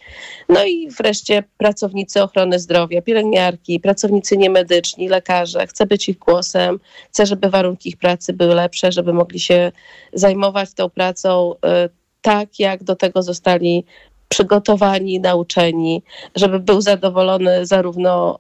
[0.49, 5.67] No i wreszcie pracownicy ochrony zdrowia, pielęgniarki, pracownicy niemedyczni, lekarze.
[5.67, 9.71] Chcę być ich głosem, chcę, żeby warunki ich pracy były lepsze, żeby mogli się
[10.13, 10.38] zajmować
[10.75, 11.89] tą pracą y,
[12.21, 13.86] tak, jak do tego zostali
[14.30, 16.04] przygotowani, nauczeni,
[16.36, 18.38] żeby był zadowolony zarówno,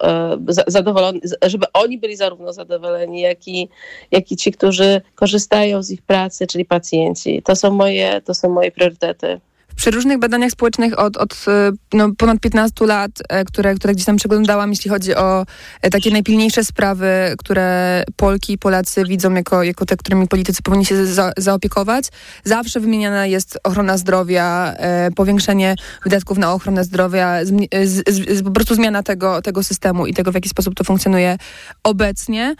[0.49, 3.69] y, za- zadowolony, żeby oni byli zarówno zadowoleni, jak i,
[4.11, 7.41] jak i ci, którzy korzystają z ich pracy, czyli pacjenci.
[7.41, 9.39] To są moje, to są moje priorytety.
[9.79, 14.05] W przeróżnych badaniach społecznych od, od e, no, ponad 15 lat, e, które, które gdzieś
[14.05, 15.45] tam przeglądałam, jeśli chodzi o
[15.81, 20.85] e, takie najpilniejsze sprawy, które Polki i Polacy widzą jako, jako te, którymi politycy powinni
[20.85, 22.05] się za, zaopiekować,
[22.43, 24.73] zawsze wymieniana jest ochrona zdrowia,
[25.15, 30.13] powiększenie wydatków na ochronę zdrowia, z, z, z, po prostu zmiana tego, tego systemu i
[30.13, 31.37] tego, w jaki sposób to funkcjonuje
[31.83, 32.55] obecnie.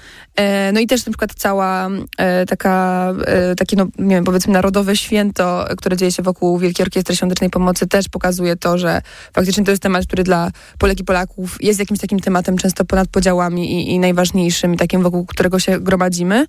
[0.73, 1.89] No i też na przykład cała
[2.47, 3.07] taka,
[3.57, 7.87] takie, no, nie wiem, powiedzmy narodowe święto, które dzieje się wokół Wielkiej Orkiestry Świątecznej Pomocy
[7.87, 9.01] też pokazuje to, że
[9.33, 13.07] faktycznie to jest temat, który dla Polek i Polaków jest jakimś takim tematem często ponad
[13.07, 16.45] podziałami i, i najważniejszym, takim wokół którego się gromadzimy.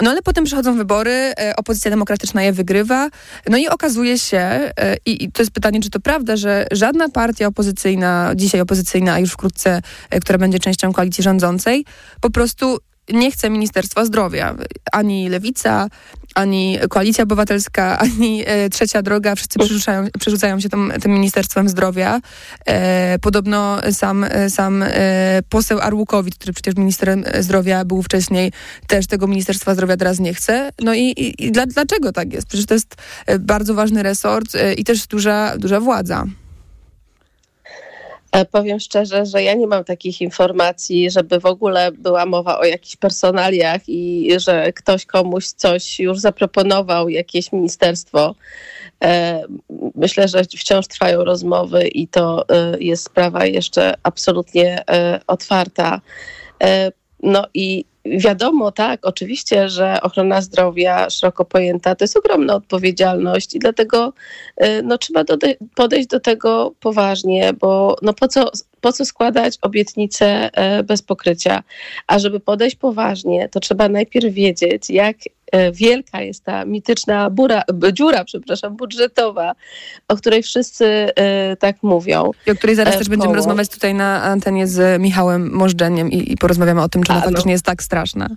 [0.00, 3.08] No ale potem przychodzą wybory, e, opozycja demokratyczna je wygrywa,
[3.48, 7.08] no i okazuje się, e, i, i to jest pytanie, czy to prawda, że żadna
[7.08, 11.84] partia opozycyjna, dzisiaj opozycyjna, a już wkrótce, e, która będzie częścią koalicji rządzącej,
[12.20, 12.78] po prostu
[13.12, 14.54] nie chce Ministerstwa Zdrowia.
[14.92, 15.88] Ani Lewica,
[16.34, 22.20] ani Koalicja Obywatelska, ani e, Trzecia Droga, wszyscy przerzucają, przerzucają się tym, tym Ministerstwem Zdrowia.
[22.66, 24.84] E, podobno sam, e, sam
[25.48, 28.52] poseł Arłukowicz, który przecież ministrem zdrowia był wcześniej,
[28.86, 30.70] też tego Ministerstwa Zdrowia teraz nie chce.
[30.82, 32.46] No i, i, i dla, dlaczego tak jest?
[32.46, 32.94] Przecież to jest
[33.40, 36.24] bardzo ważny resort i też duża, duża władza.
[38.32, 42.64] E, Powiem szczerze, że ja nie mam takich informacji, żeby w ogóle była mowa o
[42.64, 48.34] jakichś personaliach i że ktoś komuś coś już zaproponował, jakieś ministerstwo.
[49.04, 49.42] E,
[49.94, 54.84] Myślę, że wciąż trwają rozmowy i to e, jest sprawa jeszcze absolutnie
[55.26, 56.00] otwarta.
[57.22, 63.58] No i wiadomo, tak, oczywiście, że ochrona zdrowia szeroko pojęta to jest ogromna odpowiedzialność i
[63.58, 64.12] dlatego
[64.56, 65.24] e, no, trzeba
[65.74, 71.62] podejść do tego poważnie, bo no, po, co, po co składać obietnice e, bez pokrycia?
[72.06, 75.16] A żeby podejść poważnie, to trzeba najpierw wiedzieć, jak
[75.72, 79.52] wielka jest ta mityczna bura, dziura, przepraszam, budżetowa,
[80.08, 82.30] o której wszyscy e, tak mówią.
[82.46, 86.32] I o której zaraz E, też będziemy rozmawiać tutaj na antenie z Michałem Możdżeniem i,
[86.32, 87.30] i porozmawiamy o tym, czy ona A, no.
[87.30, 88.28] faktycznie jest tak straszna.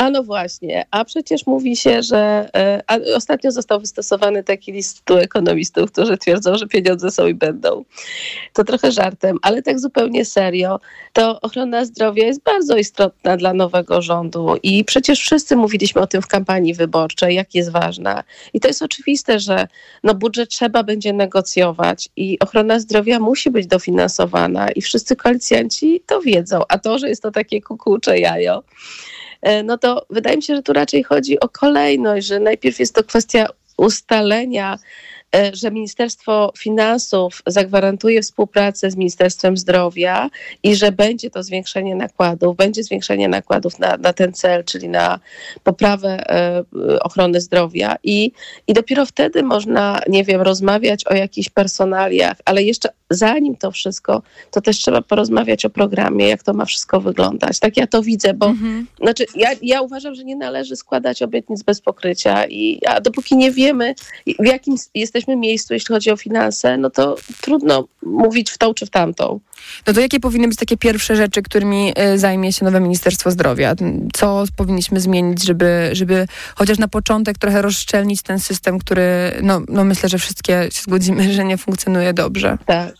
[0.00, 2.82] A no właśnie, a przecież mówi się, że e,
[3.16, 7.84] ostatnio został wystosowany taki list tu ekonomistów, którzy twierdzą, że pieniądze są i będą.
[8.52, 10.80] To trochę żartem, ale tak zupełnie serio,
[11.12, 16.22] to ochrona zdrowia jest bardzo istotna dla nowego rządu i przecież wszyscy mówiliśmy o tym
[16.22, 18.24] w kampanii wyborczej, jak jest ważna.
[18.54, 19.68] I to jest oczywiste, że
[20.02, 26.20] no budżet trzeba będzie negocjować i ochrona zdrowia musi być dofinansowana i wszyscy koalicjanci to
[26.20, 28.62] wiedzą, a to, że jest to takie kukułcze jajo,
[29.64, 33.04] no to wydaje mi się, że tu raczej chodzi o kolejność, że najpierw jest to
[33.04, 33.46] kwestia
[33.80, 34.78] ustalenia,
[35.36, 40.30] e, że Ministerstwo Finansów zagwarantuje współpracę z Ministerstwem Zdrowia
[40.62, 45.20] i że będzie to zwiększenie nakładów, będzie zwiększenie nakładów na, na ten cel, czyli na
[45.64, 46.64] poprawę e,
[47.00, 47.96] ochrony zdrowia.
[48.02, 48.32] I,
[48.66, 54.22] i dopiero wtedy można, nie wiem, rozmawiać o jakichś personaliach, ale jeszcze zanim to wszystko,
[54.50, 57.58] to też trzeba porozmawiać o programie, jak to ma wszystko wyglądać.
[57.58, 58.54] Tak ja to widzę, bo
[59.00, 63.50] znaczy ja, ja uważam, że nie należy składać obietnic bez pokrycia i a dopóki nie
[63.50, 63.94] wiemy,
[64.38, 68.86] w jakim jesteśmy miejscu, jeśli chodzi o finanse, no to trudno mówić w tą czy
[68.86, 69.40] w tamtą.
[69.86, 73.74] No to jakie powinny być takie pierwsze rzeczy, którymi y, zajmie się nowe Ministerstwo Zdrowia?
[74.12, 79.84] Co powinniśmy zmienić, żeby, żeby chociaż na początek trochę rozszczelnić ten system, który, no, no
[79.84, 82.58] myślę, że wszystkie się zgodzimy, że nie funkcjonuje dobrze.
[82.66, 82.99] Tak.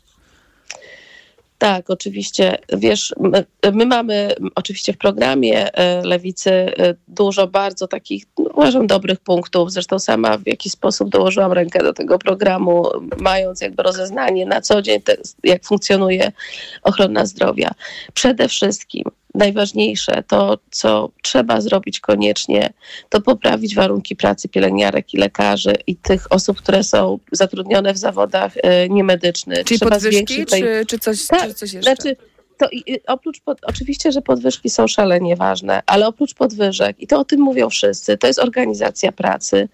[1.61, 2.59] Tak, oczywiście.
[2.73, 8.87] Wiesz, my, my mamy oczywiście w programie e, Lewicy e, dużo bardzo takich, no, uważam,
[8.87, 9.73] dobrych punktów.
[9.73, 12.87] Zresztą sama w jakiś sposób dołożyłam rękę do tego programu,
[13.19, 16.33] mając jakby rozeznanie na co dzień, te, jak funkcjonuje
[16.83, 17.71] ochrona zdrowia.
[18.15, 22.73] Przede wszystkim najważniejsze, to co trzeba zrobić koniecznie,
[23.09, 28.53] to poprawić warunki pracy pielęgniarek i lekarzy i tych osób, które są zatrudnione w zawodach
[28.63, 29.65] e, niemedycznych.
[29.65, 31.95] Czyli trzeba podwyżki, tej- czy, czy, coś, Tak, czy coś jeszcze?
[31.95, 32.17] Znaczy,
[32.61, 37.21] to i, oprócz, pod, oczywiście, że podwyżki są szalenie ważne, ale oprócz podwyżek, i to
[37.21, 39.69] o tym mówią wszyscy, to jest organizacja pracy.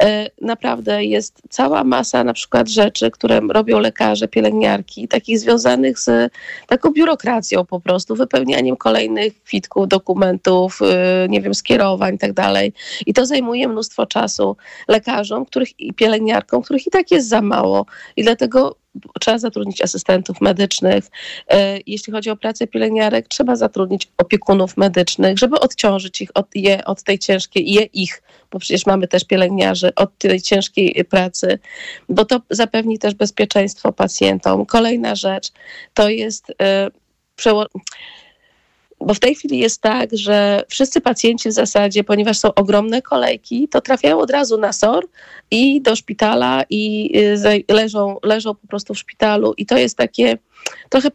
[0.00, 6.32] E, naprawdę jest cała masa na przykład rzeczy, które robią lekarze, pielęgniarki, takich związanych z
[6.66, 12.72] taką biurokracją po prostu, wypełnianiem kolejnych kwitków, dokumentów, e, nie wiem, skierowań i tak dalej.
[13.06, 14.56] I to zajmuje mnóstwo czasu
[14.88, 17.86] lekarzom, których i pielęgniarkom, których i tak jest za mało.
[18.16, 18.83] I dlatego
[19.20, 21.04] trzeba zatrudnić asystentów medycznych.
[21.48, 26.84] E, jeśli chodzi o pracę pielęgniarek, trzeba zatrudnić opiekunów medycznych, żeby odciążyć ich od, je
[26.84, 31.58] od tej ciężkiej, je ich, bo przecież mamy też pielęgniarzy, od tej ciężkiej pracy,
[32.08, 34.66] bo to zapewni też bezpieczeństwo pacjentom.
[34.66, 35.52] Kolejna rzecz
[35.94, 36.90] to jest e,
[39.00, 43.68] bo w tej chwili jest tak, że wszyscy pacjenci w zasadzie, ponieważ są ogromne kolejki,
[43.68, 45.08] to trafiają od razu na SOR
[45.50, 47.12] i do szpitala i
[47.68, 49.54] y, leżą, leżą po prostu w szpitalu.
[49.56, 50.38] I to jest takie
[50.88, 51.10] trochę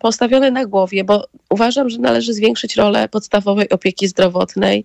[0.00, 4.84] postawione na głowie, bo uważam, że należy zwiększyć rolę podstawowej opieki zdrowotnej,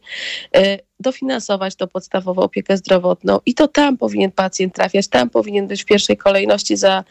[0.58, 5.84] y, dofinansować tą podstawową opiekę zdrowotną i to tam powinien pacjent trafiać, tam powinien być
[5.84, 7.04] w pierwszej kolejności za,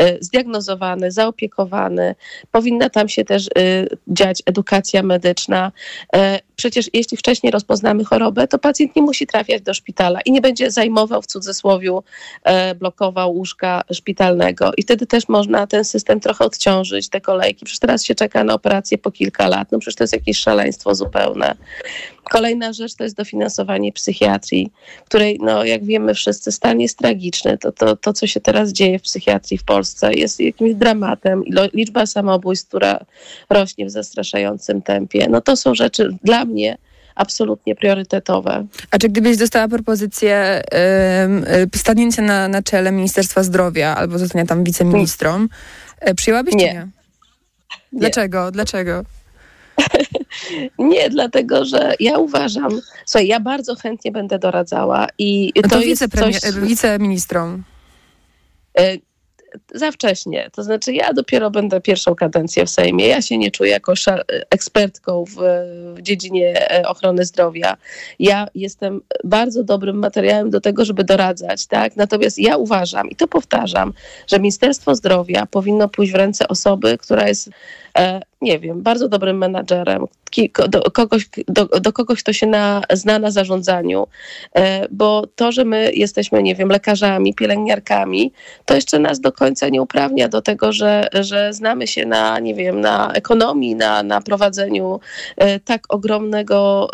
[0.00, 2.14] y, zdiagnozowany, zaopiekowany.
[2.50, 5.72] Powinna tam się też y, dziać edukacja medyczna.
[6.56, 10.70] Przecież jeśli wcześniej rozpoznamy chorobę, to pacjent nie musi trafiać do szpitala i nie będzie
[10.70, 12.02] zajmował w cudzysłowiu,
[12.78, 17.64] blokował łóżka szpitalnego i wtedy też można ten system trochę odciążyć te kolejki.
[17.64, 19.72] Przecież teraz się czeka na operację po kilka lat.
[19.72, 21.54] No przecież to jest jakieś szaleństwo zupełne.
[22.30, 24.70] Kolejna rzecz to jest dofinansowanie psychiatrii,
[25.06, 27.58] której, no, jak wiemy wszyscy, stan jest tragiczny.
[27.58, 31.42] To, to, to, co się teraz dzieje w psychiatrii w Polsce, jest jakimś dramatem.
[31.74, 33.00] Liczba samobójstw, która
[33.50, 35.26] rośnie w zastraszającym tempie.
[35.30, 36.78] No to są rzeczy dla mnie
[37.14, 38.66] absolutnie priorytetowe.
[38.90, 40.62] A czy gdybyś dostała propozycję
[41.74, 45.46] y, stanięcia na, na czele Ministerstwa Zdrowia albo zostania tam wiceministrą,
[46.16, 46.68] przyjęłabyś nie.
[46.68, 46.88] czy nie?
[47.92, 48.44] Dlaczego?
[48.44, 48.52] Nie.
[48.52, 49.04] Dlaczego?
[50.78, 55.80] nie, dlatego że ja uważam, słuchaj, ja bardzo chętnie będę doradzała i no to, to
[55.80, 56.40] jest coś...
[56.54, 57.64] wiceministrom.
[59.74, 60.50] Za wcześnie.
[60.52, 63.06] To znaczy, ja dopiero będę pierwszą kadencję w Sejmie.
[63.06, 63.92] Ja się nie czuję jako
[64.50, 65.34] ekspertką w,
[65.96, 67.76] w, dziedzinie e, ochrony zdrowia.
[68.18, 71.96] Ja jestem bardzo dobrym materiałem do tego, żeby doradzać, tak?
[71.96, 73.92] Natomiast ja uważam i to powtarzam,
[74.26, 77.50] że Ministerstwo Zdrowia powinno pójść w ręce osoby, która jest
[78.42, 80.06] nie wiem, bardzo dobrym menadżerem,
[80.68, 84.06] do kogoś, do, do kogoś kto się na, zna na zarządzaniu,
[84.54, 88.32] e, bo to, że my jesteśmy, nie wiem, lekarzami, pielęgniarkami,
[88.64, 92.54] to jeszcze nas do końca nie uprawnia do tego, że, że znamy się na, nie
[92.54, 95.00] wiem, na ekonomii, na, na prowadzeniu
[95.36, 96.88] e, tak ogromnego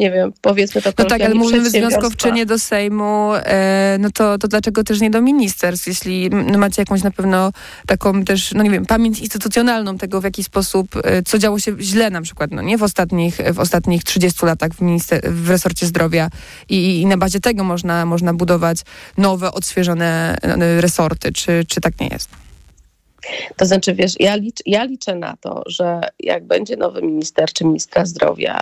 [0.00, 4.48] nie wiem, powiedzmy to No tak, ale mówimy związkowczynie do Sejmu, e, no to, to
[4.48, 7.52] dlaczego też nie do ministerstw, jeśli no macie jakąś na pewno
[7.86, 11.76] taką też, no nie wiem, pamięć instytucjonalną tego, w jaki sposób, e, co działo się
[11.80, 15.86] źle na przykład, no nie, w ostatnich, w ostatnich 30 latach w, minister, w resorcie
[15.86, 16.30] zdrowia
[16.68, 18.78] i, i na bazie tego można, można budować
[19.18, 22.49] nowe, odświeżone e, resorty, czy, czy tak nie jest?
[23.56, 27.64] To znaczy, wiesz, ja, licz, ja liczę na to, że jak będzie nowy minister czy
[27.64, 28.60] ministra zdrowia,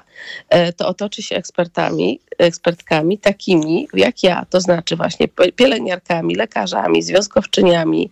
[0.48, 8.10] e, to otoczy się ekspertami, ekspertkami takimi jak ja, to znaczy właśnie pielęgniarkami, lekarzami, związkowczyniami,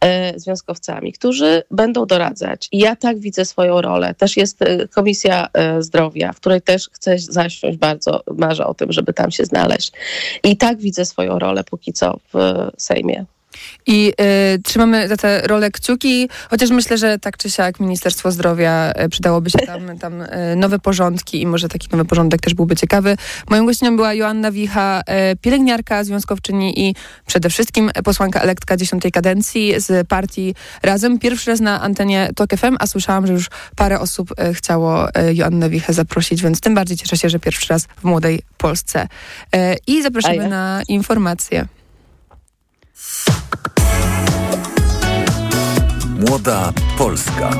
[0.00, 2.68] e, związkowcami, którzy będą doradzać.
[2.72, 4.14] I ja tak widzę swoją rolę.
[4.14, 9.12] Też jest e, Komisja Zdrowia, w której też chcę zasiąść bardzo, marzę o tym, żeby
[9.12, 9.92] tam się znaleźć.
[10.44, 12.38] I tak widzę swoją rolę póki co w
[12.78, 13.24] Sejmie.
[13.86, 14.12] I
[14.54, 19.08] y, trzymamy za tę rolę kciuki, chociaż myślę, że tak czy siak Ministerstwo Zdrowia y,
[19.08, 23.16] przydałoby się tam, tam y, nowe porządki i może taki nowy porządek też byłby ciekawy.
[23.50, 25.00] Moją gościnią była Joanna Wicha,
[25.32, 26.94] y, pielęgniarka, związkowczyni i
[27.26, 31.18] przede wszystkim posłanka elektka dziesiątej kadencji z partii Razem.
[31.18, 35.34] Pierwszy raz na antenie TOK FM, a słyszałam, że już parę osób y, chciało y,
[35.34, 39.08] Joannę Wichę zaprosić, więc tym bardziej cieszę się, że pierwszy raz w Młodej Polsce.
[39.86, 41.66] I zapraszamy na informacje.
[46.28, 47.50] Młoda Polska.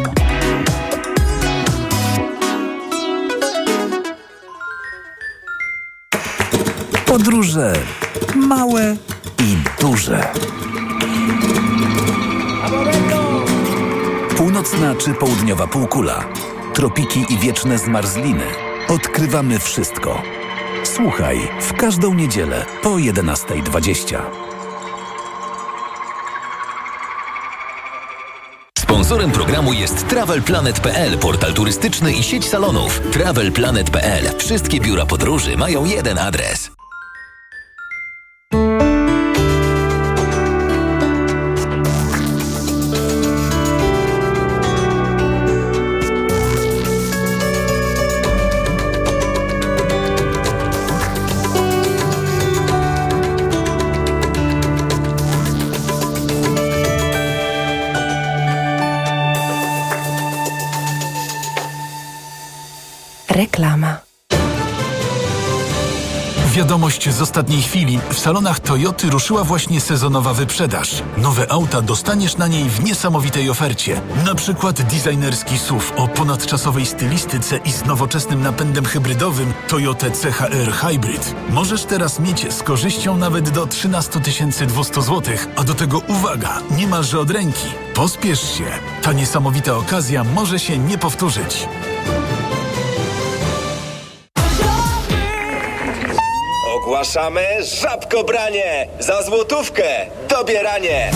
[7.07, 7.73] Podróże
[8.37, 8.97] małe
[9.39, 10.33] i duże.
[14.37, 16.25] Północna czy południowa półkula,
[16.75, 18.45] tropiki i wieczne zmarzliny.
[18.89, 20.23] Odkrywamy wszystko.
[20.85, 24.46] Słuchaj w każdą niedzielę po 11.20.
[29.07, 33.01] Sponsorem programu jest TravelPlanet.pl, portal turystyczny i sieć salonów.
[33.13, 34.39] TravelPlanet.pl.
[34.39, 36.76] Wszystkie biura podróży mają jeden adres.
[66.97, 67.99] Wiadomość z ostatniej chwili.
[68.11, 71.03] W salonach Toyoty ruszyła właśnie sezonowa wyprzedaż.
[71.17, 74.01] Nowe auta dostaniesz na niej w niesamowitej ofercie.
[74.25, 81.35] Na przykład designerski SUV o ponadczasowej stylistyce i z nowoczesnym napędem hybrydowym Toyota CHR Hybrid.
[81.51, 84.21] Możesz teraz mieć z korzyścią nawet do 13
[84.67, 85.23] 200 zł,
[85.57, 87.69] a do tego uwaga, niemalże od ręki.
[87.95, 88.65] Pospiesz się.
[89.03, 91.69] Ta niesamowita okazja może się nie powtórzyć.
[96.87, 97.41] Ogłaszamy
[97.83, 98.89] żabkobranie!
[99.01, 99.83] Za złotówkę
[100.29, 101.11] dobieranie!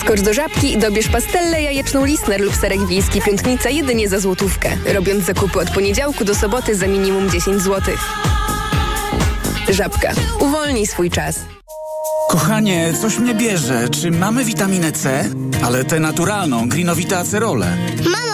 [0.00, 4.70] Skocz do żabki i dobierz pastelle jajeczną Lisner lub serek wiejski piątnica jedynie za złotówkę.
[4.94, 7.94] Robiąc zakupy od poniedziałku do soboty za minimum 10 zł.
[9.68, 10.12] Żabka.
[10.40, 11.40] Uwolnij swój czas.
[12.28, 13.88] Kochanie, coś mnie bierze.
[13.88, 15.24] Czy mamy witaminę C?
[15.64, 17.76] Ale tę naturalną, grinowite acerole.
[18.04, 18.33] Mamo?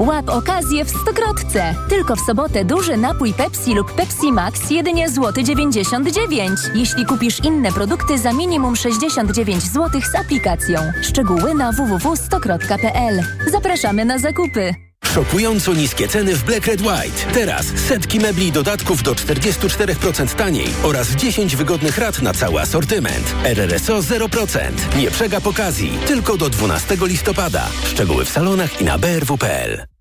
[0.00, 1.74] Łap okazję w Stokrotce.
[1.88, 6.60] Tylko w sobotę duży napój Pepsi lub Pepsi Max jedynie złoty 99.
[6.74, 10.80] Jeśli kupisz inne produkty za minimum 69 zł z aplikacją.
[11.02, 13.22] Szczegóły na www.stokrotka.pl.
[13.46, 14.89] Zapraszamy na zakupy.
[15.14, 17.32] Szokująco niskie ceny w Black Red White.
[17.34, 23.34] Teraz setki mebli i dodatków do 44% taniej oraz 10 wygodnych rat na cały asortyment.
[23.44, 24.96] RRSO 0%.
[24.96, 25.98] Nie przegap okazji.
[26.06, 27.68] Tylko do 12 listopada.
[27.84, 29.99] Szczegóły w salonach i na brw.pl.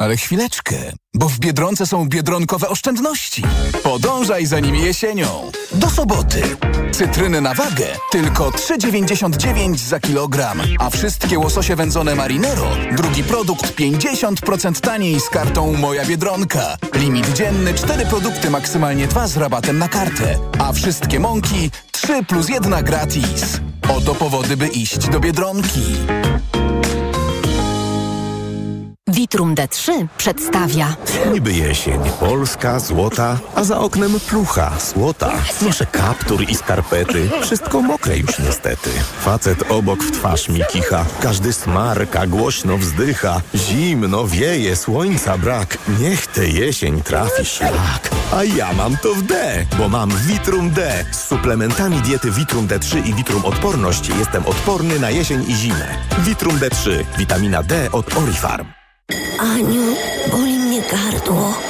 [0.00, 0.76] Ale chwileczkę,
[1.14, 3.42] bo w Biedronce są biedronkowe oszczędności.
[3.82, 5.50] Podążaj za nimi jesienią.
[5.72, 6.42] Do soboty.
[6.92, 14.80] Cytryny na wagę tylko 3,99 za kilogram, a wszystkie łososie wędzone Marinero, drugi produkt 50%
[14.80, 16.76] taniej z kartą Moja Biedronka.
[16.94, 22.48] Limit dzienny 4 produkty, maksymalnie 2 z rabatem na kartę, a wszystkie mąki 3 plus
[22.48, 23.60] 1 gratis.
[23.88, 25.96] Oto powody, by iść do Biedronki.
[29.10, 30.96] Vitrum D3 przedstawia
[31.32, 35.32] Niby jesień, Polska, złota, a za oknem plucha, słota.
[35.62, 38.90] Noszę kaptur i skarpety, wszystko mokre już niestety.
[39.20, 43.40] Facet obok w twarz mi kicha, każdy smarka, głośno wzdycha.
[43.54, 48.10] Zimno wieje, słońca brak, niech tę jesień trafi szlak.
[48.32, 51.04] A ja mam to w D, bo mam Vitrum D.
[51.10, 55.88] Z suplementami diety Vitrum D3 i Vitrum Odporność jestem odporny na jesień i zimę.
[56.18, 58.79] Vitrum D3, witamina D od Orifarm.
[59.38, 59.96] Aniu,
[60.30, 61.69] boli mnie gardło.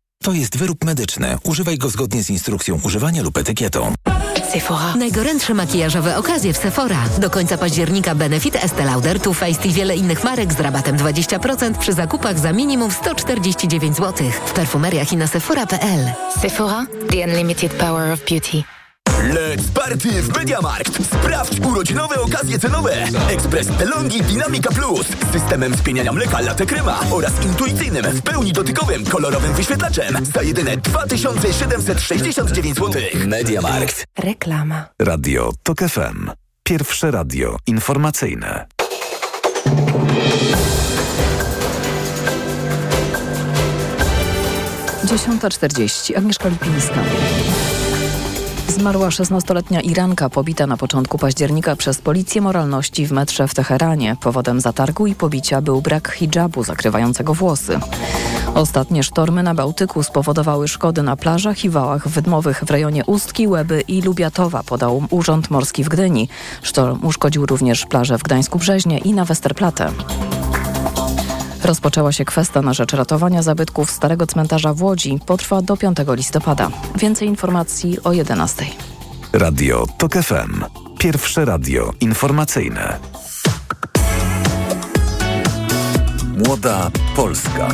[0.21, 1.37] To jest wyrób medyczny.
[1.43, 3.93] Używaj go zgodnie z instrukcją używania lub etykietą.
[4.53, 4.95] Sephora.
[4.95, 7.05] Najgorętsze makijażowe okazje w Sephora.
[7.17, 11.77] Do końca października Benefit, Estee Lauder, Too Faced i wiele innych marek z rabatem 20%
[11.77, 14.29] przy zakupach za minimum 149 zł.
[14.45, 16.11] W perfumeriach i na sephora.pl.
[16.41, 18.63] Sephora, the unlimited power of beauty.
[19.21, 21.05] Let's party w Mediamarkt!
[21.05, 22.93] Sprawdź urodzinowe okazje cenowe!
[23.29, 29.05] Ekspres Delonghi Dynamica Plus z systemem spieniania mleka latte crema oraz intuicyjnym, w pełni dotykowym,
[29.05, 33.01] kolorowym wyświetlaczem za jedyne 2769 zł.
[33.27, 34.05] Mediamarkt.
[34.19, 34.85] Reklama.
[34.99, 36.31] Radio TOK FM.
[36.63, 38.65] Pierwsze radio informacyjne.
[45.05, 46.15] Dziesiąta czterdzieści.
[46.15, 47.03] Agnieszka Lipińska.
[48.81, 54.15] Zmarła 16-letnia Iranka pobita na początku października przez policję moralności w metrze w Teheranie.
[54.21, 57.79] Powodem zatargu i pobicia był brak hijabu zakrywającego włosy.
[58.55, 63.81] Ostatnie sztormy na Bałtyku spowodowały szkody na plażach i wałach wydmowych w rejonie Ustki, Łeby
[63.87, 66.29] i Lubiatowa, podał Urząd Morski w Gdyni.
[66.61, 69.91] Sztorm uszkodził również plaże w Gdańsku-Brzeźnie i na Westerplatte.
[71.63, 75.19] Rozpoczęła się kwesta na rzecz ratowania zabytków Starego Cmentarza w Łodzi.
[75.25, 76.71] Potrwa do 5 listopada.
[76.95, 78.65] Więcej informacji o 11.
[79.33, 80.63] Radio TOK FM.
[80.99, 82.99] Pierwsze radio informacyjne.
[86.45, 87.67] Młoda Polska.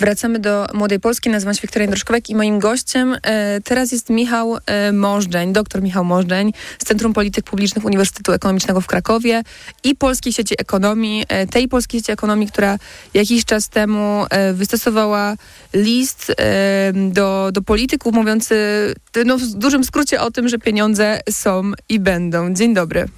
[0.00, 1.30] Wracamy do Młodej Polski.
[1.30, 6.04] Nazywam się Wiktoria Jędroszkowek i moim gościem e, teraz jest Michał e, Możdżeń, doktor Michał
[6.04, 9.42] Możdżeń z Centrum Polityk Publicznych Uniwersytetu Ekonomicznego w Krakowie
[9.84, 12.78] i Polskiej Sieci Ekonomii, e, tej Polskiej Sieci Ekonomii, która
[13.14, 15.34] jakiś czas temu wystosowała
[15.74, 16.32] list
[16.94, 18.54] do, do polityków mówiący
[19.26, 22.54] no, w dużym skrócie o tym, że pieniądze są i będą.
[22.54, 23.08] Dzień dobry.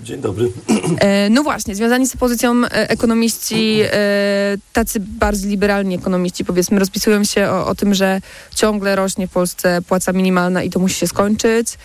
[0.00, 0.52] Dzień dobry.
[1.00, 7.24] E, no właśnie, związani z opozycją e, ekonomiści, e, tacy bardzo liberalni ekonomiści, powiedzmy, rozpisują
[7.24, 8.20] się o, o, tym, że
[8.54, 11.78] ciągle rośnie w Polsce płaca minimalna i to musi się skończyć.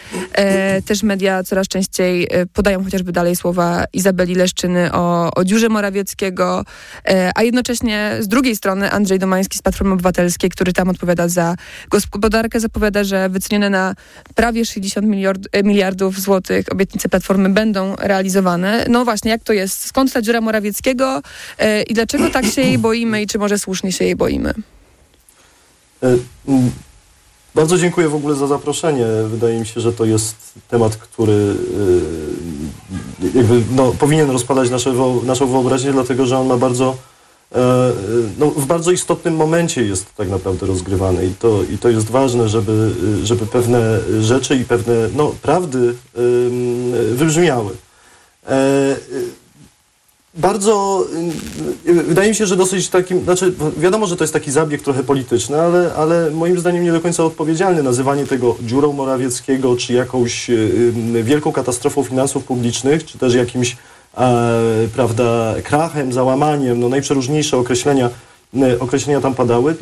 [0.86, 6.66] Też media coraz częściej podają chociażby dalej słowa Izabeli Leszczyny o, o dziurze Morawieckiego,
[7.36, 11.55] a jednocześnie z drugiej strony Andrzej Domański z Platformy Obywatelskiej, który tam odpowiada za
[11.89, 13.95] gospodarkę, zapowiada, że wycenione na
[14.36, 18.86] prawie 60 miliard, miliardów złotych obietnice Platformy będą realizowane.
[18.89, 19.86] No właśnie, jak to jest?
[19.86, 21.22] Skąd ta dziura Morawieckiego
[21.58, 24.53] e, i dlaczego tak się jej boimy i czy może słusznie się jej boimy?
[26.03, 26.18] E,
[27.55, 29.05] bardzo dziękuję w ogóle za zaproszenie.
[29.28, 30.36] Wydaje mi się, że to jest
[30.68, 31.55] temat, który
[33.24, 34.93] e, jakby, no, powinien rozpadać nasze,
[35.24, 36.97] naszą wyobraźnię, dlatego że on ma bardzo
[38.38, 42.49] no, w bardzo istotnym momencie jest tak naprawdę rozgrywany i to, i to jest ważne,
[42.49, 42.91] żeby,
[43.24, 45.95] żeby pewne rzeczy i pewne no, prawdy
[47.12, 47.72] wybrzmiały.
[48.47, 48.95] E,
[50.35, 51.05] bardzo,
[51.87, 55.03] e, wydaje mi się, że dosyć takim, znaczy wiadomo, że to jest taki zabieg trochę
[55.03, 57.83] polityczny, ale, ale moim zdaniem nie do końca odpowiedzialny.
[57.83, 60.51] Nazywanie tego dziurą Morawieckiego, czy jakąś
[61.23, 63.77] wielką katastrofą finansów publicznych, czy też jakimś,
[64.17, 68.09] e, prawda, krachem, załamaniem, no najprzeróżniejsze określenia,
[68.79, 69.75] określenia tam padały,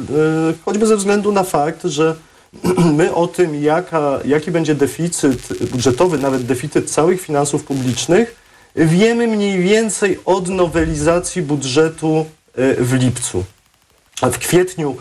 [0.65, 2.15] choćby ze względu na fakt, że
[2.97, 8.44] my o tym, jaka, jaki będzie deficyt budżetowy, nawet deficyt całych finansów publicznych,
[8.75, 13.43] wiemy mniej więcej od nowelizacji budżetu e, w lipcu.
[14.21, 14.95] A w kwietniu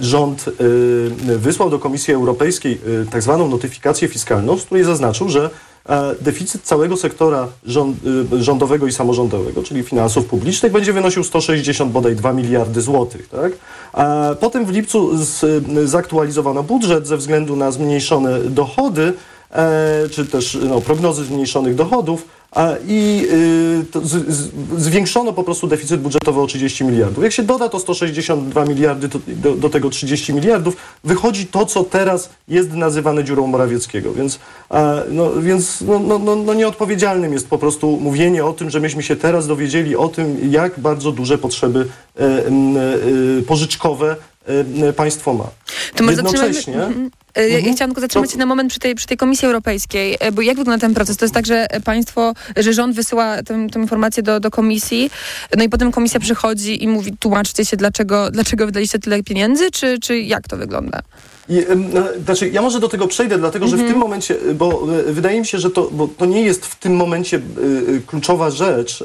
[0.00, 5.50] rząd e, wysłał do Komisji Europejskiej e, tak zwaną notyfikację fiskalną, z której zaznaczył, że
[6.20, 7.48] deficyt całego sektora
[8.40, 13.28] rządowego i samorządowego, czyli finansów publicznych, będzie wynosił 160 bodaj 2 miliardy złotych.
[13.28, 13.52] Tak?
[14.40, 15.10] Potem w lipcu
[15.84, 19.12] zaktualizowano budżet ze względu na zmniejszone dochody,
[20.10, 22.26] czy też no, prognozy zmniejszonych dochodów
[22.88, 23.28] i
[24.76, 27.24] y, zwiększono po prostu deficyt budżetowy o 30 miliardów.
[27.24, 32.30] Jak się doda to 162 miliardy do, do, tego 30 miliardów, wychodzi to, co teraz
[32.48, 34.12] jest nazywane dziurą Morawieckiego.
[34.12, 34.38] Więc,
[35.10, 39.02] no, więc no, no, no, no nieodpowiedzialnym jest po prostu mówienie o tym, że myśmy
[39.02, 44.16] się teraz dowiedzieli o tym, jak bardzo duże potrzeby e, e, pożyczkowe
[44.96, 45.44] państwo ma.
[45.94, 46.74] To może Jednocześnie...
[46.74, 47.10] Mhm.
[47.36, 47.64] Mhm.
[47.64, 50.56] Ja chciałam tylko zatrzymać się na moment przy tej, przy tej Komisji Europejskiej, bo jak
[50.56, 51.16] wygląda ten proces?
[51.16, 55.10] To jest tak, że państwo, że rząd wysyła tę, tę informację do, do komisji,
[55.56, 59.98] no i potem komisja przychodzi i mówi, tłumaczcie się, dlaczego, dlaczego wydaliście tyle pieniędzy, czy,
[59.98, 61.02] czy jak to wygląda?
[61.48, 61.62] I,
[61.94, 63.92] no, znaczy, ja może do tego przejdę, dlatego że w mhm.
[63.92, 67.36] tym momencie, bo wydaje mi się, że to, bo to nie jest w tym momencie
[67.36, 69.04] y, kluczowa rzecz.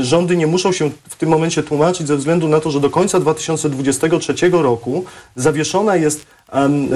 [0.00, 3.20] Rządy nie muszą się w tym momencie tłumaczyć ze względu na to, że do końca
[3.20, 5.04] 2023 roku
[5.36, 6.26] zawieszona jest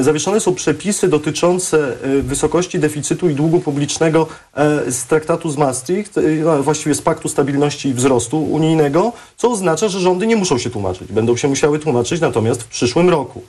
[0.01, 6.18] Zawieszone są przepisy dotyczące e, wysokości deficytu i długu publicznego e, z traktatu z Maastricht,
[6.18, 10.59] e, no, właściwie z Paktu Stabilności i Wzrostu Unijnego, co oznacza, że rządy nie muszą
[10.59, 11.12] się tłumaczyć.
[11.12, 13.43] Będą się musiały tłumaczyć natomiast w przyszłym roku.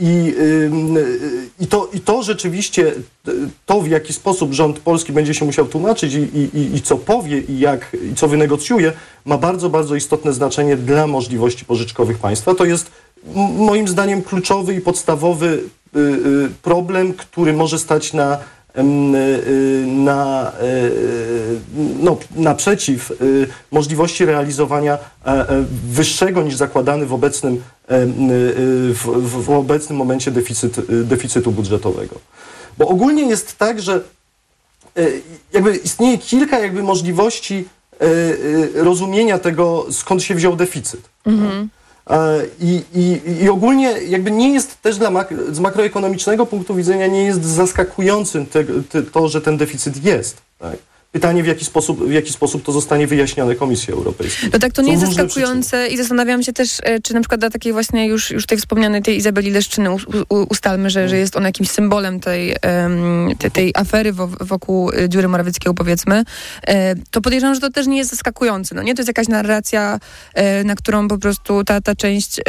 [0.00, 0.34] I,
[1.60, 2.92] i, to, I to rzeczywiście,
[3.66, 7.40] to w jaki sposób rząd polski będzie się musiał tłumaczyć i, i, i co powie
[7.40, 8.92] i, jak, i co wynegocjuje,
[9.24, 12.54] ma bardzo, bardzo istotne znaczenie dla możliwości pożyczkowych państwa.
[12.54, 12.90] To jest
[13.58, 15.46] moim zdaniem kluczowy i podstawowy
[15.96, 18.38] y, y, problem, który może stać na,
[18.78, 18.82] y,
[19.86, 20.52] na,
[22.00, 23.12] no, naprzeciw
[23.70, 31.52] możliwości realizowania e, e, wyższego niż zakładany w obecnym, w, w obecnym momencie deficyt, deficytu
[31.52, 32.16] budżetowego.
[32.78, 34.00] Bo ogólnie jest tak, że
[35.52, 37.68] jakby istnieje kilka jakby możliwości
[38.74, 41.00] rozumienia tego, skąd się wziął deficyt.
[41.26, 41.68] Mhm.
[42.60, 47.44] I, i, I ogólnie jakby nie jest też dla z makroekonomicznego punktu widzenia nie jest
[47.44, 50.36] zaskakującym te, te, to, że ten deficyt jest.
[50.58, 50.76] Tak?
[51.12, 54.50] Pytanie, w jaki, sposób, w jaki sposób to zostanie wyjaśnione Komisji Europejskiej.
[54.52, 55.88] No tak, to nie jest zaskakujące przyczyny.
[55.88, 59.02] i zastanawiam się też, e, czy na przykład dla takiej właśnie już, już tej wspomnianej
[59.02, 59.88] tej Izabeli Leszczyny
[60.28, 62.56] ustalmy, że, że jest on jakimś symbolem tej,
[63.38, 66.24] tej, tej afery wokół e, dziury Morawieckiego powiedzmy,
[66.66, 68.74] e, to podejrzewam, że to też nie jest zaskakujące.
[68.74, 69.98] No nie, to jest jakaś narracja,
[70.64, 72.40] na którą po prostu ta, ta część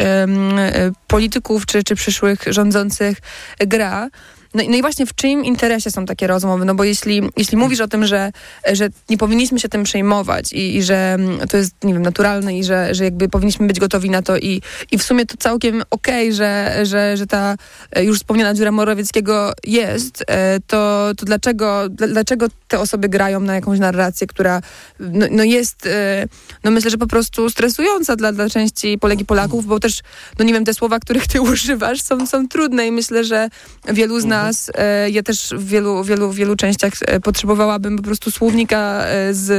[1.07, 3.17] polityków czy, czy przyszłych rządzących
[3.59, 4.09] gra.
[4.53, 6.65] No, no i właśnie w czyim interesie są takie rozmowy?
[6.65, 8.31] No bo jeśli, jeśli mówisz o tym, że,
[8.73, 12.57] że nie powinniśmy się tym przejmować i, i że mm, to jest, nie wiem, naturalne
[12.57, 15.83] i że, że jakby powinniśmy być gotowi na to i, i w sumie to całkiem
[15.89, 17.55] okej, że, że, że ta
[17.91, 23.39] e, już wspomniana dziura Morawieckiego jest, e, to, to dlaczego, dl- dlaczego te osoby grają
[23.39, 24.61] na jakąś narrację, która
[24.99, 26.25] no, no jest, e,
[26.63, 30.01] no myślę, że po prostu stresująca dla, dla części Polek i Polaków, bo też,
[30.39, 33.49] no nie wiem, te słowa, których ty używasz są, są trudne i myślę, że
[33.93, 34.38] wielu z nas,
[34.75, 39.49] e, ja też w wielu, wielu, wielu częściach e, potrzebowałabym po prostu słownika e, z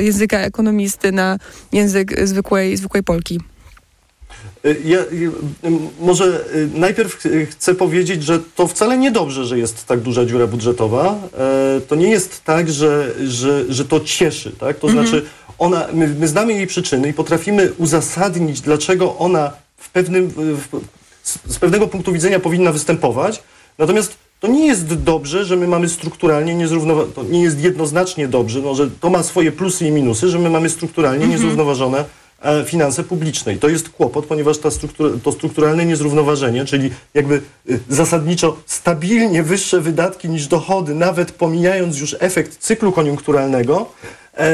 [0.00, 1.38] języka ekonomisty na
[1.72, 3.40] język zwykłej, zwykłej Polki.
[4.84, 4.98] Ja,
[6.00, 11.18] może najpierw ch- chcę powiedzieć, że to wcale niedobrze, że jest tak duża dziura budżetowa.
[11.88, 14.52] To nie jest tak, że, że, że to cieszy.
[14.60, 14.78] Tak?
[14.78, 15.06] To Mhm.
[15.06, 15.26] znaczy,
[15.58, 20.66] ona, my, my znamy jej przyczyny i potrafimy uzasadnić, dlaczego ona w pewnym, w,
[21.22, 23.42] z, z pewnego punktu widzenia powinna występować.
[23.78, 28.60] Natomiast to nie jest dobrze, że my mamy strukturalnie niezrównoważone, to nie jest jednoznacznie dobrze,
[28.60, 31.32] no, że to ma swoje plusy i minusy, że my mamy strukturalnie Mhm.
[31.32, 32.04] niezrównoważone
[32.42, 33.54] e, finanse publiczne.
[33.54, 39.42] I to jest kłopot, ponieważ ta struktura, to strukturalne niezrównoważenie, czyli jakby y, zasadniczo stabilnie
[39.42, 43.86] wyższe wydatki niż dochody, nawet pomijając już efekt cyklu koniunkturalnego,
[44.38, 44.50] e,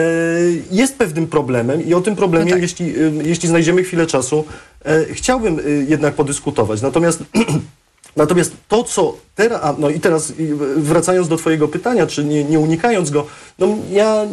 [0.71, 4.45] jest pewnym problemem i o tym problemie, jeśli, y, jeśli znajdziemy chwilę czasu,
[4.85, 6.83] e, chciałbym y, jednak podyskutować.
[6.83, 7.23] Natomiast
[8.17, 10.33] Natomiast to, co teraz, no i teraz
[10.77, 13.27] wracając do Twojego pytania, czy nie, nie unikając go,
[13.59, 14.27] no ja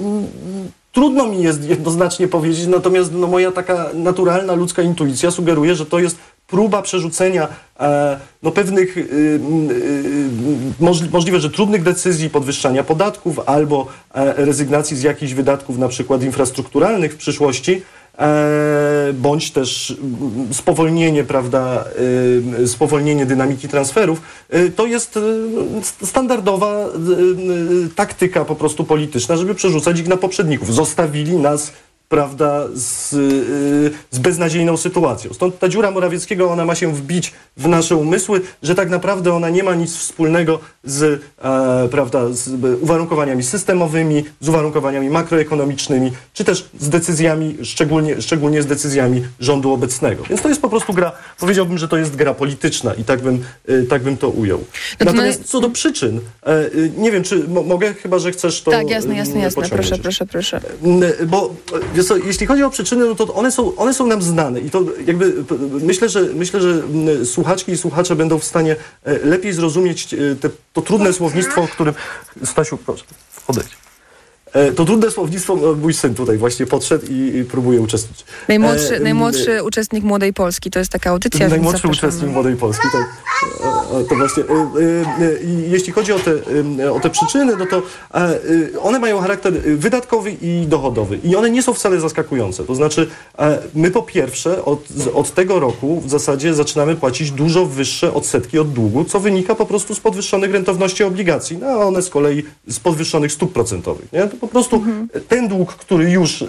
[0.91, 5.99] trudno mi jest jednoznacznie powiedzieć, natomiast no, moja taka naturalna ludzka intuicja sugeruje, że to
[5.99, 6.17] jest
[6.47, 7.47] próba przerzucenia
[7.79, 9.39] e, no, pewnych y, y, y,
[10.79, 16.23] możli, możliwe, że trudnych decyzji, podwyższania podatków albo e, rezygnacji z jakichś wydatków, na przykład
[16.23, 17.81] infrastrukturalnych w przyszłości,
[19.13, 21.85] bądź też mm, spowolnienie, prawda,
[22.59, 24.21] y, spowolnienie dynamiki transferów,
[24.55, 25.21] y, to jest y,
[25.81, 26.85] st- standardowa
[27.95, 30.73] taktyka po prostu polityczna, żeby przerzucać ich na poprzedników.
[30.73, 31.71] Zostawili nas
[32.09, 35.33] prawda, z, y, z beznadziejną sytuacją.
[35.33, 39.49] Stąd ta dziura Morawieckiego, ona ma się wbić w nasze umysły, że tak naprawdę ona
[39.49, 42.49] nie ma nic wspólnego z, e, prawda, z
[42.81, 50.23] uwarunkowaniami systemowymi, z uwarunkowaniami makroekonomicznymi, czy też z decyzjami, szczególnie, szczególnie z decyzjami rządu obecnego.
[50.29, 53.43] Więc to jest po prostu gra, powiedziałbym, że to jest gra polityczna i tak bym,
[53.69, 54.59] y, tak bym to ujął.
[54.97, 58.61] To Natomiast co do przyczyn, e, y, nie wiem, czy mo- mogę, chyba że chcesz
[58.61, 59.61] to tak, jasne, jasne, jasne.
[59.61, 60.01] pociągnąć.
[60.01, 60.61] Proszę, proszę, proszę.
[61.27, 61.55] Bo
[61.93, 64.69] wiesz co, jeśli chodzi o przyczyny, no to one są, one są nam znane i
[64.69, 65.33] to jakby
[65.81, 70.17] myślę, że myślę, że mm, słuchaczki i słuchacze będą w stanie e, lepiej zrozumieć e,
[70.35, 71.93] te, to trudne słownictwo, o którym
[72.43, 73.03] Stasiu, proszę,
[73.47, 73.82] odejdź.
[74.53, 78.25] E, To trudne słownictwo, e, mój syn tutaj właśnie podszedł i, i próbuje uczestniczyć.
[78.47, 81.47] Najmłodszy, E, najmłodszy uczestnik Młodej Polski, to jest taka audycja.
[81.47, 83.01] Najmłodszy uczestnik Młodej Polski, tak.
[83.93, 84.43] E, e, To właśnie.
[84.43, 85.33] e, e, e,
[85.69, 86.31] Jeśli chodzi o te,
[86.83, 88.17] e, o te przyczyny, no to e,
[88.75, 91.19] e, one mają charakter e, wydatkowy i dochodowy.
[91.23, 92.63] I one nie są wcale zaskakujące.
[92.63, 93.07] To znaczy,
[93.39, 94.83] e, my po pierwsze od,
[95.13, 99.65] od tego roku w zasadzie zaczynamy płacić dużo wyższe odsetki od długu, co wynika po
[99.65, 104.11] prostu z podwyższonych rentowności obligacji, no, a one z kolei z podwyższonych stóp procentowych.
[104.13, 104.29] Nie?
[104.43, 104.83] Po prostu
[105.27, 106.47] ten dług, który już e, e,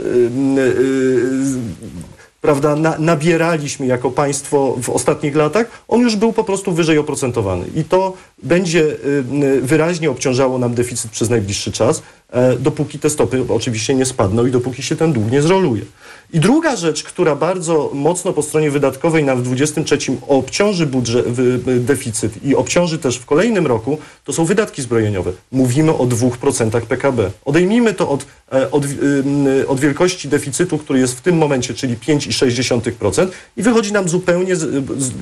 [2.40, 7.64] prawda, na, nabieraliśmy jako państwo w ostatnich latach, on już był po prostu wyżej oprocentowany.
[7.74, 8.12] I to
[8.44, 13.94] będzie y, y, wyraźnie obciążało nam deficyt przez najbliższy czas, e, dopóki te stopy oczywiście
[13.94, 15.82] nie spadną i dopóki się ten dług nie zroluje.
[16.32, 21.26] I druga rzecz, która bardzo mocno po stronie wydatkowej nam w 2023 obciąży budżet,
[21.80, 25.32] deficyt i obciąży też w kolejnym roku, to są wydatki zbrojeniowe.
[25.52, 27.30] Mówimy o 2% PKB.
[27.44, 31.96] Odejmijmy to od, e, od, y, od wielkości deficytu, który jest w tym momencie, czyli
[31.96, 33.26] 5,6%
[33.56, 34.60] i wychodzi nam zupełnie z,
[34.98, 35.12] z,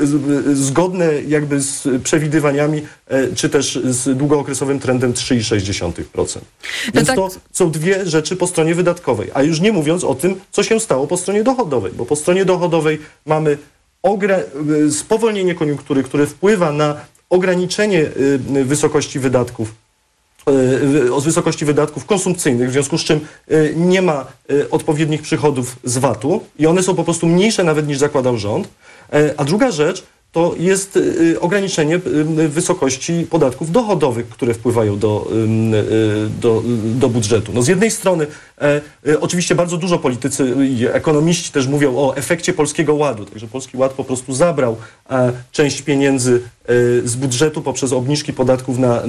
[0.00, 2.59] z, zgodne jakby z przewidywaniami,
[3.06, 6.38] e, czy też z długookresowym trendem 3,6%.
[6.94, 7.16] Więc tak.
[7.16, 10.80] to są dwie rzeczy po stronie wydatkowej, a już nie mówiąc o tym, co się
[10.80, 13.58] stało po stronie dochodowej, bo po stronie dochodowej mamy
[14.86, 16.96] y, spowolnienie koniunktury, które wpływa na
[17.30, 18.00] ograniczenie
[18.56, 19.74] y, wysokości wydatków
[21.12, 23.20] o wysokości wydatków konsumpcyjnych, w związku z czym
[23.76, 24.26] nie ma
[24.70, 28.68] odpowiednich przychodów z VAT-u i one są po prostu mniejsze nawet niż zakładał rząd.
[29.12, 30.02] E, A druga rzecz
[30.32, 36.62] to jest y, ograniczenie y, wysokości podatków dochodowych, które wpływają do, y, do,
[36.94, 37.52] do budżetu.
[37.54, 38.26] No z jednej strony
[39.20, 43.92] oczywiście bardzo dużo politycy i ekonomiści też mówią o efekcie Polskiego Ładu, także Polski Ład
[43.92, 44.76] po prostu zabrał
[45.10, 46.72] e, część pieniędzy e,
[47.08, 49.02] z budżetu poprzez obniżki podatków na,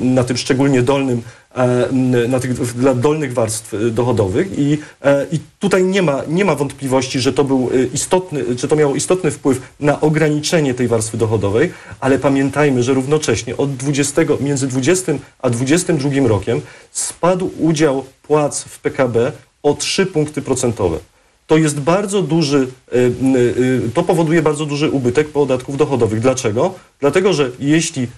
[0.00, 1.22] na tym szczególnie dolnym,
[1.54, 1.88] e,
[2.28, 6.54] na tych dla dolnych warstw e, dochodowych i, e, i tutaj nie ma, nie ma
[6.54, 11.16] wątpliwości, że to był e, istotny, że to miało istotny wpływ na ograniczenie tej warstwy
[11.16, 16.60] dochodowej, ale pamiętajmy, że równocześnie od 20, między 20 a 22 rokiem
[16.92, 20.98] spadł udział płac w PKB o 3 punkty procentowe.
[21.46, 22.98] To jest bardzo duży, y,
[23.36, 26.20] y, to powoduje bardzo duży ubytek podatków dochodowych.
[26.20, 26.74] Dlaczego?
[27.00, 28.08] Dlatego, że jeśli y,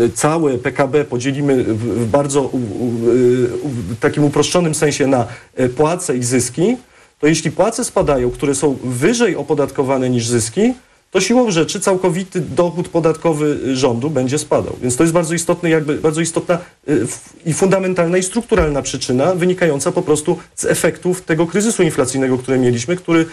[0.00, 2.60] y, całe PKB podzielimy w, w bardzo u,
[4.00, 5.26] takim uproszczonym sensie na
[5.60, 6.76] y, płace i zyski,
[7.18, 10.74] to jeśli płace spadają, które są wyżej opodatkowane niż zyski,
[11.12, 14.76] to siłą rzeczy całkowity dochód podatkowy rządu będzie spadał.
[14.82, 16.58] Więc to jest bardzo istotny, jakby bardzo istotna
[16.88, 17.06] y,
[17.46, 22.96] i fundamentalna i strukturalna przyczyna wynikająca po prostu z efektów tego kryzysu inflacyjnego, który mieliśmy,
[22.96, 23.26] który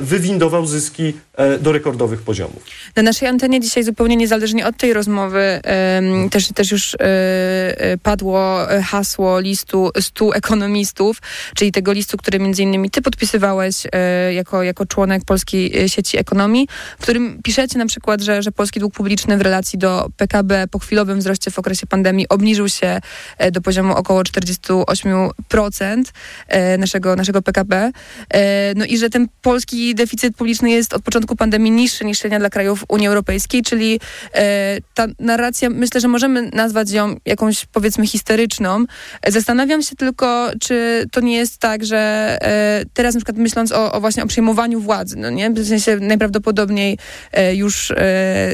[0.00, 2.62] wywindował zyski e, do rekordowych poziomów.
[2.96, 7.98] Na naszej antenie dzisiaj zupełnie niezależnie od tej rozmowy em, też, też już e, e,
[7.98, 11.22] padło hasło listu 100 ekonomistów,
[11.54, 13.74] czyli tego listu, który między innymi ty podpisywałeś
[14.34, 16.68] jako, jako członek Polskiej Sieci Ekonomii,
[17.14, 21.18] którym piszecie na przykład, że, że polski dług publiczny w relacji do PKB po chwilowym
[21.18, 23.00] wzroście w okresie pandemii obniżył się
[23.38, 26.04] e, do poziomu około 48%
[26.48, 27.92] e, naszego, naszego PKB.
[28.30, 32.38] E, No i że ten polski deficyt publiczny jest od początku pandemii niższy niż średnia
[32.38, 34.00] dla krajów Unii Europejskiej, czyli
[34.94, 38.84] ta narracja, myślę, że możemy nazwać ją jakąś powiedzmy historyczną.
[39.28, 42.38] Zastanawiam się tylko, czy to nie jest tak, że
[42.94, 45.50] teraz na przykład myśląc o, o właśnie o przejmowaniu władzy, no nie?
[45.50, 46.98] W sensie najprawdopodobniej
[47.54, 47.94] już e,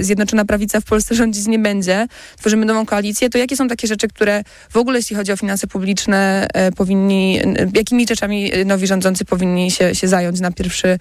[0.01, 2.07] Zjednoczona Prawica w Polsce rządzić nie będzie,
[2.39, 5.67] tworzymy nową koalicję, to jakie są takie rzeczy, które w ogóle jeśli chodzi o finanse
[5.67, 10.89] publiczne e, powinni, e, jakimi rzeczami e, nowi rządzący powinni się, się zająć na pierwszy
[10.89, 10.99] e,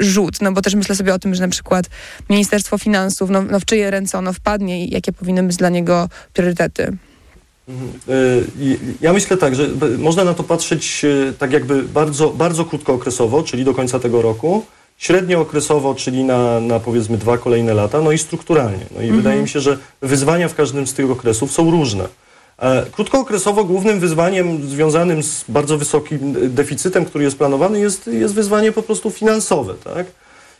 [0.00, 0.40] rzut?
[0.40, 1.86] No bo też myślę sobie o tym, że na przykład
[2.30, 6.08] Ministerstwo Finansów, no, no w czyje ręce ono wpadnie i jakie powinny być dla niego
[6.32, 6.96] priorytety?
[8.60, 9.68] I- Ja myślę tak, że
[9.98, 11.04] można na to patrzeć
[11.38, 14.66] tak jakby bardzo, bardzo krótkookresowo, czyli do końca tego roku,
[14.98, 18.86] średniookresowo, czyli na, na powiedzmy dwa kolejne lata, no i strukturalnie.
[18.94, 19.16] No i Mhm.
[19.16, 22.08] wydaje mi się, że wyzwania w każdym z tych okresów są różne.
[22.58, 28.72] E, Krótkookresowo głównym wyzwaniem związanym z bardzo wysokim deficytem, który jest planowany, jest, jest wyzwanie
[28.72, 29.74] po prostu finansowe.
[29.84, 30.06] Tak?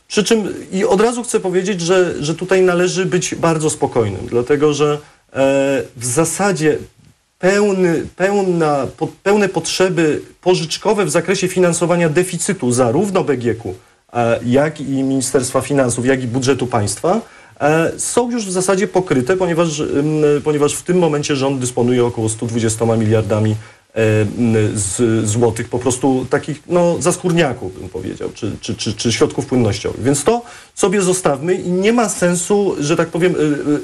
[0.09, 4.75] Przy czym i od razu chcę powiedzieć, że, że tutaj należy być bardzo spokojnym, dlatego
[4.75, 4.99] że e,
[5.97, 6.79] w zasadzie
[7.39, 13.75] pełny, pełna, po, pełne potrzeby pożyczkowe w zakresie finansowania deficytu zarówno BGK-u,
[14.47, 17.21] jak i Ministerstwa Finansów, jak i budżetu państwa
[17.61, 19.83] e, są już w zasadzie pokryte, ponieważ,
[20.45, 23.57] ponieważ w tym momencie rząd dysponuje około 120 miliardami
[23.95, 30.03] e, złotych, po prostu takich no, zaskórniaków, bym powiedział, czy, czy, czy, czy środków płynnościowych.
[30.03, 30.43] Więc to
[30.75, 33.39] sobie zostawmy i nie ma sensu, że tak powiem, y,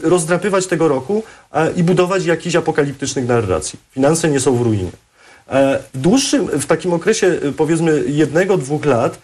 [0.07, 1.23] y, rozdrapywać tego roku
[1.53, 3.79] e, i budować jakichś apokaliptycznych narracji.
[3.91, 4.91] Finanse nie są w ruinie.
[5.49, 9.19] E, W dłuższym, w takim okresie y, powiedzmy jednego, dwóch lat e,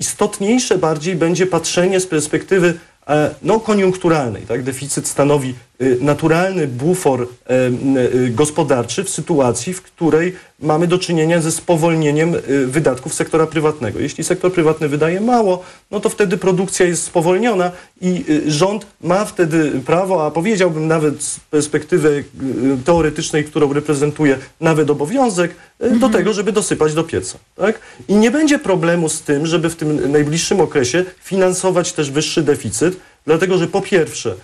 [0.00, 2.78] istotniejsze bardziej będzie patrzenie z perspektywy
[3.08, 4.42] e, no, koniunkturalnej.
[4.42, 4.62] Tak?
[4.62, 5.54] Deficyt stanowi
[6.00, 13.14] naturalny bufor y, gospodarczy w sytuacji, w której mamy do czynienia ze spowolnieniem y, wydatków
[13.14, 13.98] sektora prywatnego.
[13.98, 19.24] Jeśli sektor prywatny wydaje mało, no to wtedy produkcja jest spowolniona i y, rząd ma
[19.24, 22.24] wtedy prawo, a powiedziałbym nawet z perspektywy
[22.80, 27.38] y, teoretycznej, którą reprezentuje, nawet obowiązek y, do tego, żeby dosypać do pieca.
[27.56, 27.80] Tak?
[28.08, 32.96] I nie będzie problemu z tym, żeby w tym najbliższym okresie finansować też wyższy deficyt,
[33.26, 34.36] dlatego że po pierwsze y,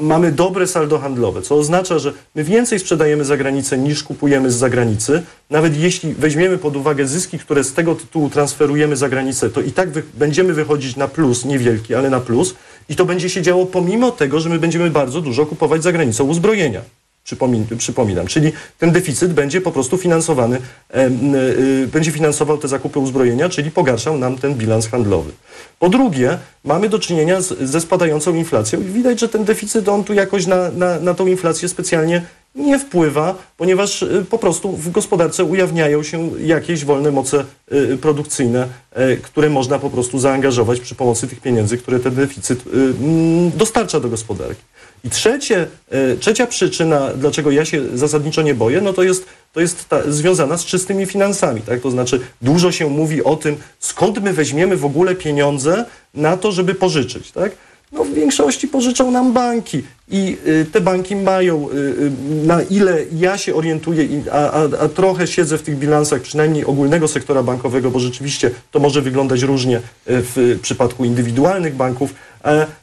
[0.00, 4.54] mamy dobre saldo handlowe, co oznacza, że my więcej sprzedajemy za granicę niż kupujemy z
[4.54, 5.22] zagranicy.
[5.50, 9.72] Nawet jeśli weźmiemy pod uwagę zyski, które z tego tytułu transferujemy za granicę, to i
[9.72, 12.54] tak wy, będziemy wychodzić na plus, niewielki, ale na plus.
[12.88, 16.24] I to będzie się działo pomimo tego, że my będziemy bardzo dużo kupować za granicą
[16.24, 16.80] uzbrojenia.
[17.26, 20.58] Przypomin, przypominam, czyli ten deficyt będzie po prostu finansowany,
[20.90, 25.32] em, y, będzie finansował te zakupy uzbrojenia, czyli pogarszał nam ten bilans handlowy.
[25.78, 30.04] Po drugie, mamy do czynienia z, ze spadającą inflacją i widać, że ten deficyt on
[30.04, 32.22] tu jakoś na, na, na tą inflację specjalnie
[32.54, 38.68] nie wpływa, ponieważ y, po prostu w gospodarce ujawniają się jakieś wolne moce y, produkcyjne,
[38.98, 44.00] y, które można po prostu zaangażować przy pomocy tych pieniędzy, które ten deficyt y, dostarcza
[44.00, 44.62] do gospodarki.
[45.06, 49.60] I trzecie, e, trzecia przyczyna, dlaczego ja się zasadniczo nie boję, no to jest, to
[49.60, 51.60] jest ta, związana z czystymi finansami.
[51.60, 51.80] Tak?
[51.80, 55.84] To znaczy dużo się mówi o tym, skąd my weźmiemy w ogóle pieniądze
[56.14, 57.32] na to, żeby pożyczyć.
[57.32, 57.52] Tak?
[57.92, 62.10] No w większości pożyczą nam banki i y, te banki mają, y, y,
[62.46, 67.08] na ile ja się orientuję, a, a, a trochę siedzę w tych bilansach, przynajmniej ogólnego
[67.08, 72.14] sektora bankowego, bo rzeczywiście to może wyglądać różnie w przypadku indywidualnych banków,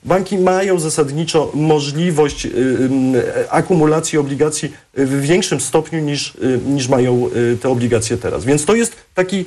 [0.06, 2.48] banki mają zasadniczo możliwość
[3.50, 7.30] akumulacji obligacji w większym stopniu niż, niż mają
[7.62, 8.46] te obligacje teraz.
[8.46, 9.46] Więc to jest taki,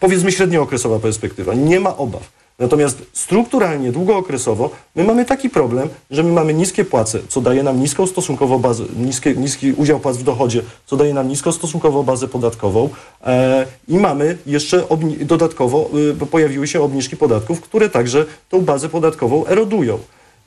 [0.00, 1.54] powiedzmy, średniookresowa perspektywa.
[1.54, 2.43] Nie ma obaw.
[2.58, 7.80] Natomiast strukturalnie, długookresowo, my mamy taki problem, że my mamy niskie płace, co daje nam
[7.80, 12.28] niską stosunkowo bazę, niskie, niski udział płac w dochodzie, co daje nam niską stosunkowo bazę
[12.28, 12.88] podatkową
[13.26, 14.84] e, i mamy jeszcze
[15.20, 15.90] dodatkowo
[16.22, 19.98] y, pojawiły się obniżki podatków, które także tą bazę podatkową erodują.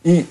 [0.05, 0.23] I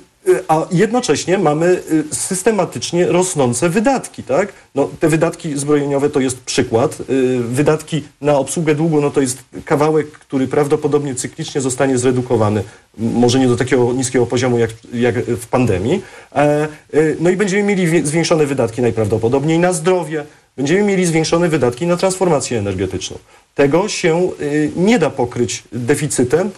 [0.49, 4.53] a jednocześnie mamy y, systematycznie rosnące wydatki, tak?
[4.75, 6.99] No, te wydatki zbrojeniowe to jest przykład.
[7.11, 12.63] Y, Wydatki na obsługę długu, no to jest kawałek, który prawdopodobnie cyklicznie zostanie zredukowany.
[12.99, 16.03] Może nie do takiego niskiego poziomu jak, jak w pandemii.
[16.35, 20.25] E, y, No i będziemy mieli zwiększone wydatki najprawdopodobniej na zdrowie,
[20.57, 23.19] będziemy mieli zwiększone wydatki na transformację energetyczną.
[23.55, 26.51] Tego się y, nie da pokryć deficytem,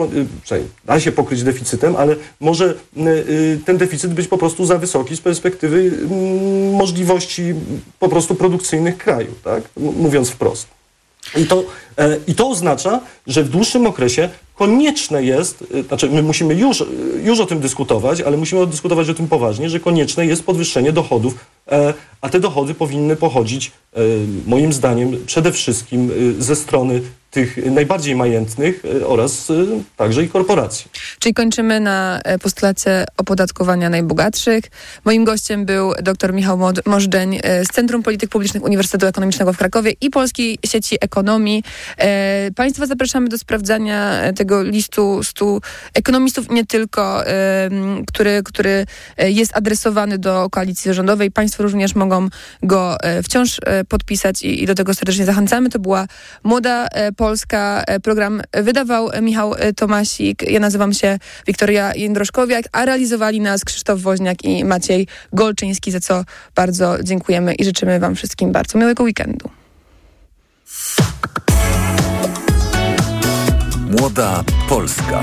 [0.43, 4.79] przynajmniej da się pokryć deficytem, ale może y, y, ten deficyt być po prostu za
[4.79, 7.55] wysoki z perspektywy mm, możliwości
[7.99, 9.63] po prostu produkcyjnych kraju, tak?
[9.77, 10.67] Mówiąc wprost.
[11.37, 11.65] I to,
[11.99, 16.85] e, I to oznacza, że w dłuższym okresie konieczne jest, znaczy my musimy już,
[17.25, 21.35] już o tym dyskutować, ale musimy dyskutować o tym poważnie, że konieczne jest podwyższenie dochodów,
[22.21, 24.01] a te dochody powinny pochodzić e,
[24.47, 27.01] moim zdaniem przede wszystkim e, ze strony
[27.31, 29.55] tych najbardziej majętnych e, oraz e,
[29.97, 30.91] także i korporacji.
[31.19, 34.65] Czyli kończymy na e, postulacie opodatkowania najbogatszych.
[35.05, 39.93] Moim gościem był dr Michał Możdżeń e, z Centrum Polityk Publicznych Uniwersytetu Ekonomicznego w Krakowie
[40.01, 41.63] i Polskiej Sieci Ekonomii.
[41.99, 45.59] E, Państwa zapraszamy do sprawdzania e, tego listu 100
[45.95, 47.71] ekonomistów, nie tylko, e,
[48.07, 51.31] który, który e, jest adresowany do koalicji rządowej.
[51.31, 52.29] Państwo również mogą
[52.63, 55.71] go e, wciąż e, podpisać i, i do tego serdecznie zachęcamy.
[55.71, 56.07] To była
[56.45, 57.85] Młoda e, Polska.
[58.03, 60.43] Program wydawał Michał Tomasik.
[60.51, 66.25] Ja nazywam się Wiktoria Jędroszkowiak, a realizowali nas Krzysztof Woźniak i Maciej Golczyński, za co
[66.55, 69.51] bardzo dziękujemy i życzymy Wam wszystkim bardzo miłego weekendu.
[73.91, 75.21] Młoda Polska.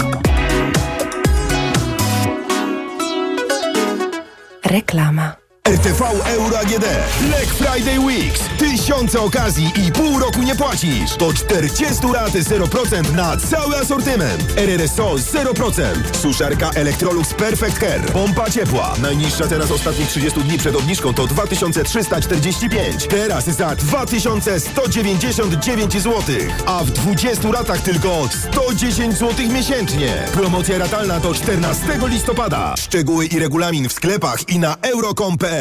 [4.66, 5.45] Reklama.
[5.70, 6.86] RTV Euro AGD.
[7.22, 8.42] Black Friday Weeks.
[8.58, 11.16] Tysiące okazji i pół roku nie płacisz.
[11.18, 14.44] To 40 raty 0% na cały asortyment.
[14.58, 15.84] RRSO 0%.
[16.22, 18.06] Suszarka Electrolux Perfect Care.
[18.14, 18.94] Pompa ciepła.
[19.02, 23.08] Najniższa teraz ostatnich 30 dni przed obniżką to 2345.
[23.08, 26.22] Teraz za 2199 zł.
[26.66, 30.26] A w 20 ratach tylko 110 zł miesięcznie.
[30.34, 32.74] Promocja ratalna do 14 listopada.
[32.78, 35.55] Szczegóły i regulamin w sklepach i na euro.com.pl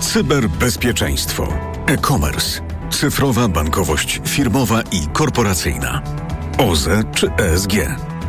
[0.00, 1.48] Cyberbezpieczeństwo,
[1.86, 6.02] e-commerce, cyfrowa bankowość firmowa i korporacyjna,
[6.58, 7.72] OZE czy ESG.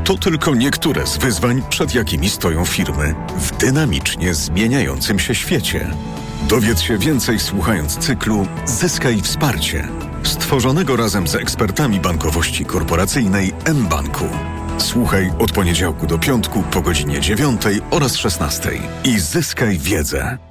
[0.03, 5.91] To tylko niektóre z wyzwań, przed jakimi stoją firmy w dynamicznie zmieniającym się świecie.
[6.47, 9.87] Dowiedz się więcej słuchając cyklu Zyskaj wsparcie,
[10.23, 14.25] stworzonego razem z ekspertami bankowości korporacyjnej mBanku.
[14.77, 17.61] Słuchaj od poniedziałku do piątku po godzinie 9
[17.91, 18.71] oraz 16
[19.03, 20.50] i zyskaj wiedzę.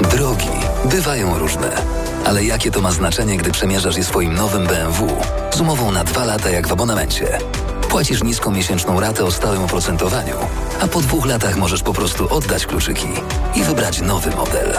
[0.00, 0.48] Drogi
[0.84, 1.70] bywają różne.
[2.24, 5.06] Ale jakie to ma znaczenie, gdy przemierzasz je swoim nowym BMW?
[5.54, 7.38] Z umową na dwa lata jak w abonamencie.
[7.88, 10.36] Płacisz niską miesięczną ratę o stałym oprocentowaniu,
[10.80, 13.08] a po dwóch latach możesz po prostu oddać kluczyki
[13.54, 14.78] i wybrać nowy model.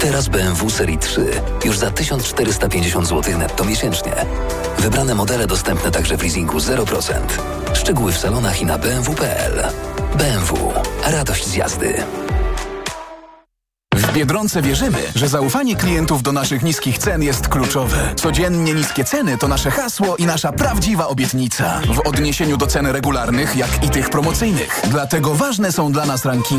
[0.00, 1.26] Teraz BMW Serii 3
[1.64, 4.12] już za 1450 zł netto miesięcznie.
[4.78, 7.12] Wybrane modele dostępne także w leasingu 0%.
[7.74, 9.64] Szczegóły w salonach i na bmw.pl.
[10.18, 10.72] BMW.
[11.04, 12.02] Radość z jazdy.
[14.12, 18.14] Biedronce wierzymy, że zaufanie klientów do naszych niskich cen jest kluczowe.
[18.16, 21.80] Codziennie niskie ceny to nasze hasło i nasza prawdziwa obietnica.
[21.94, 24.82] W odniesieniu do cen regularnych, jak i tych promocyjnych.
[24.90, 26.40] Dlatego ważne są dla nas rankingi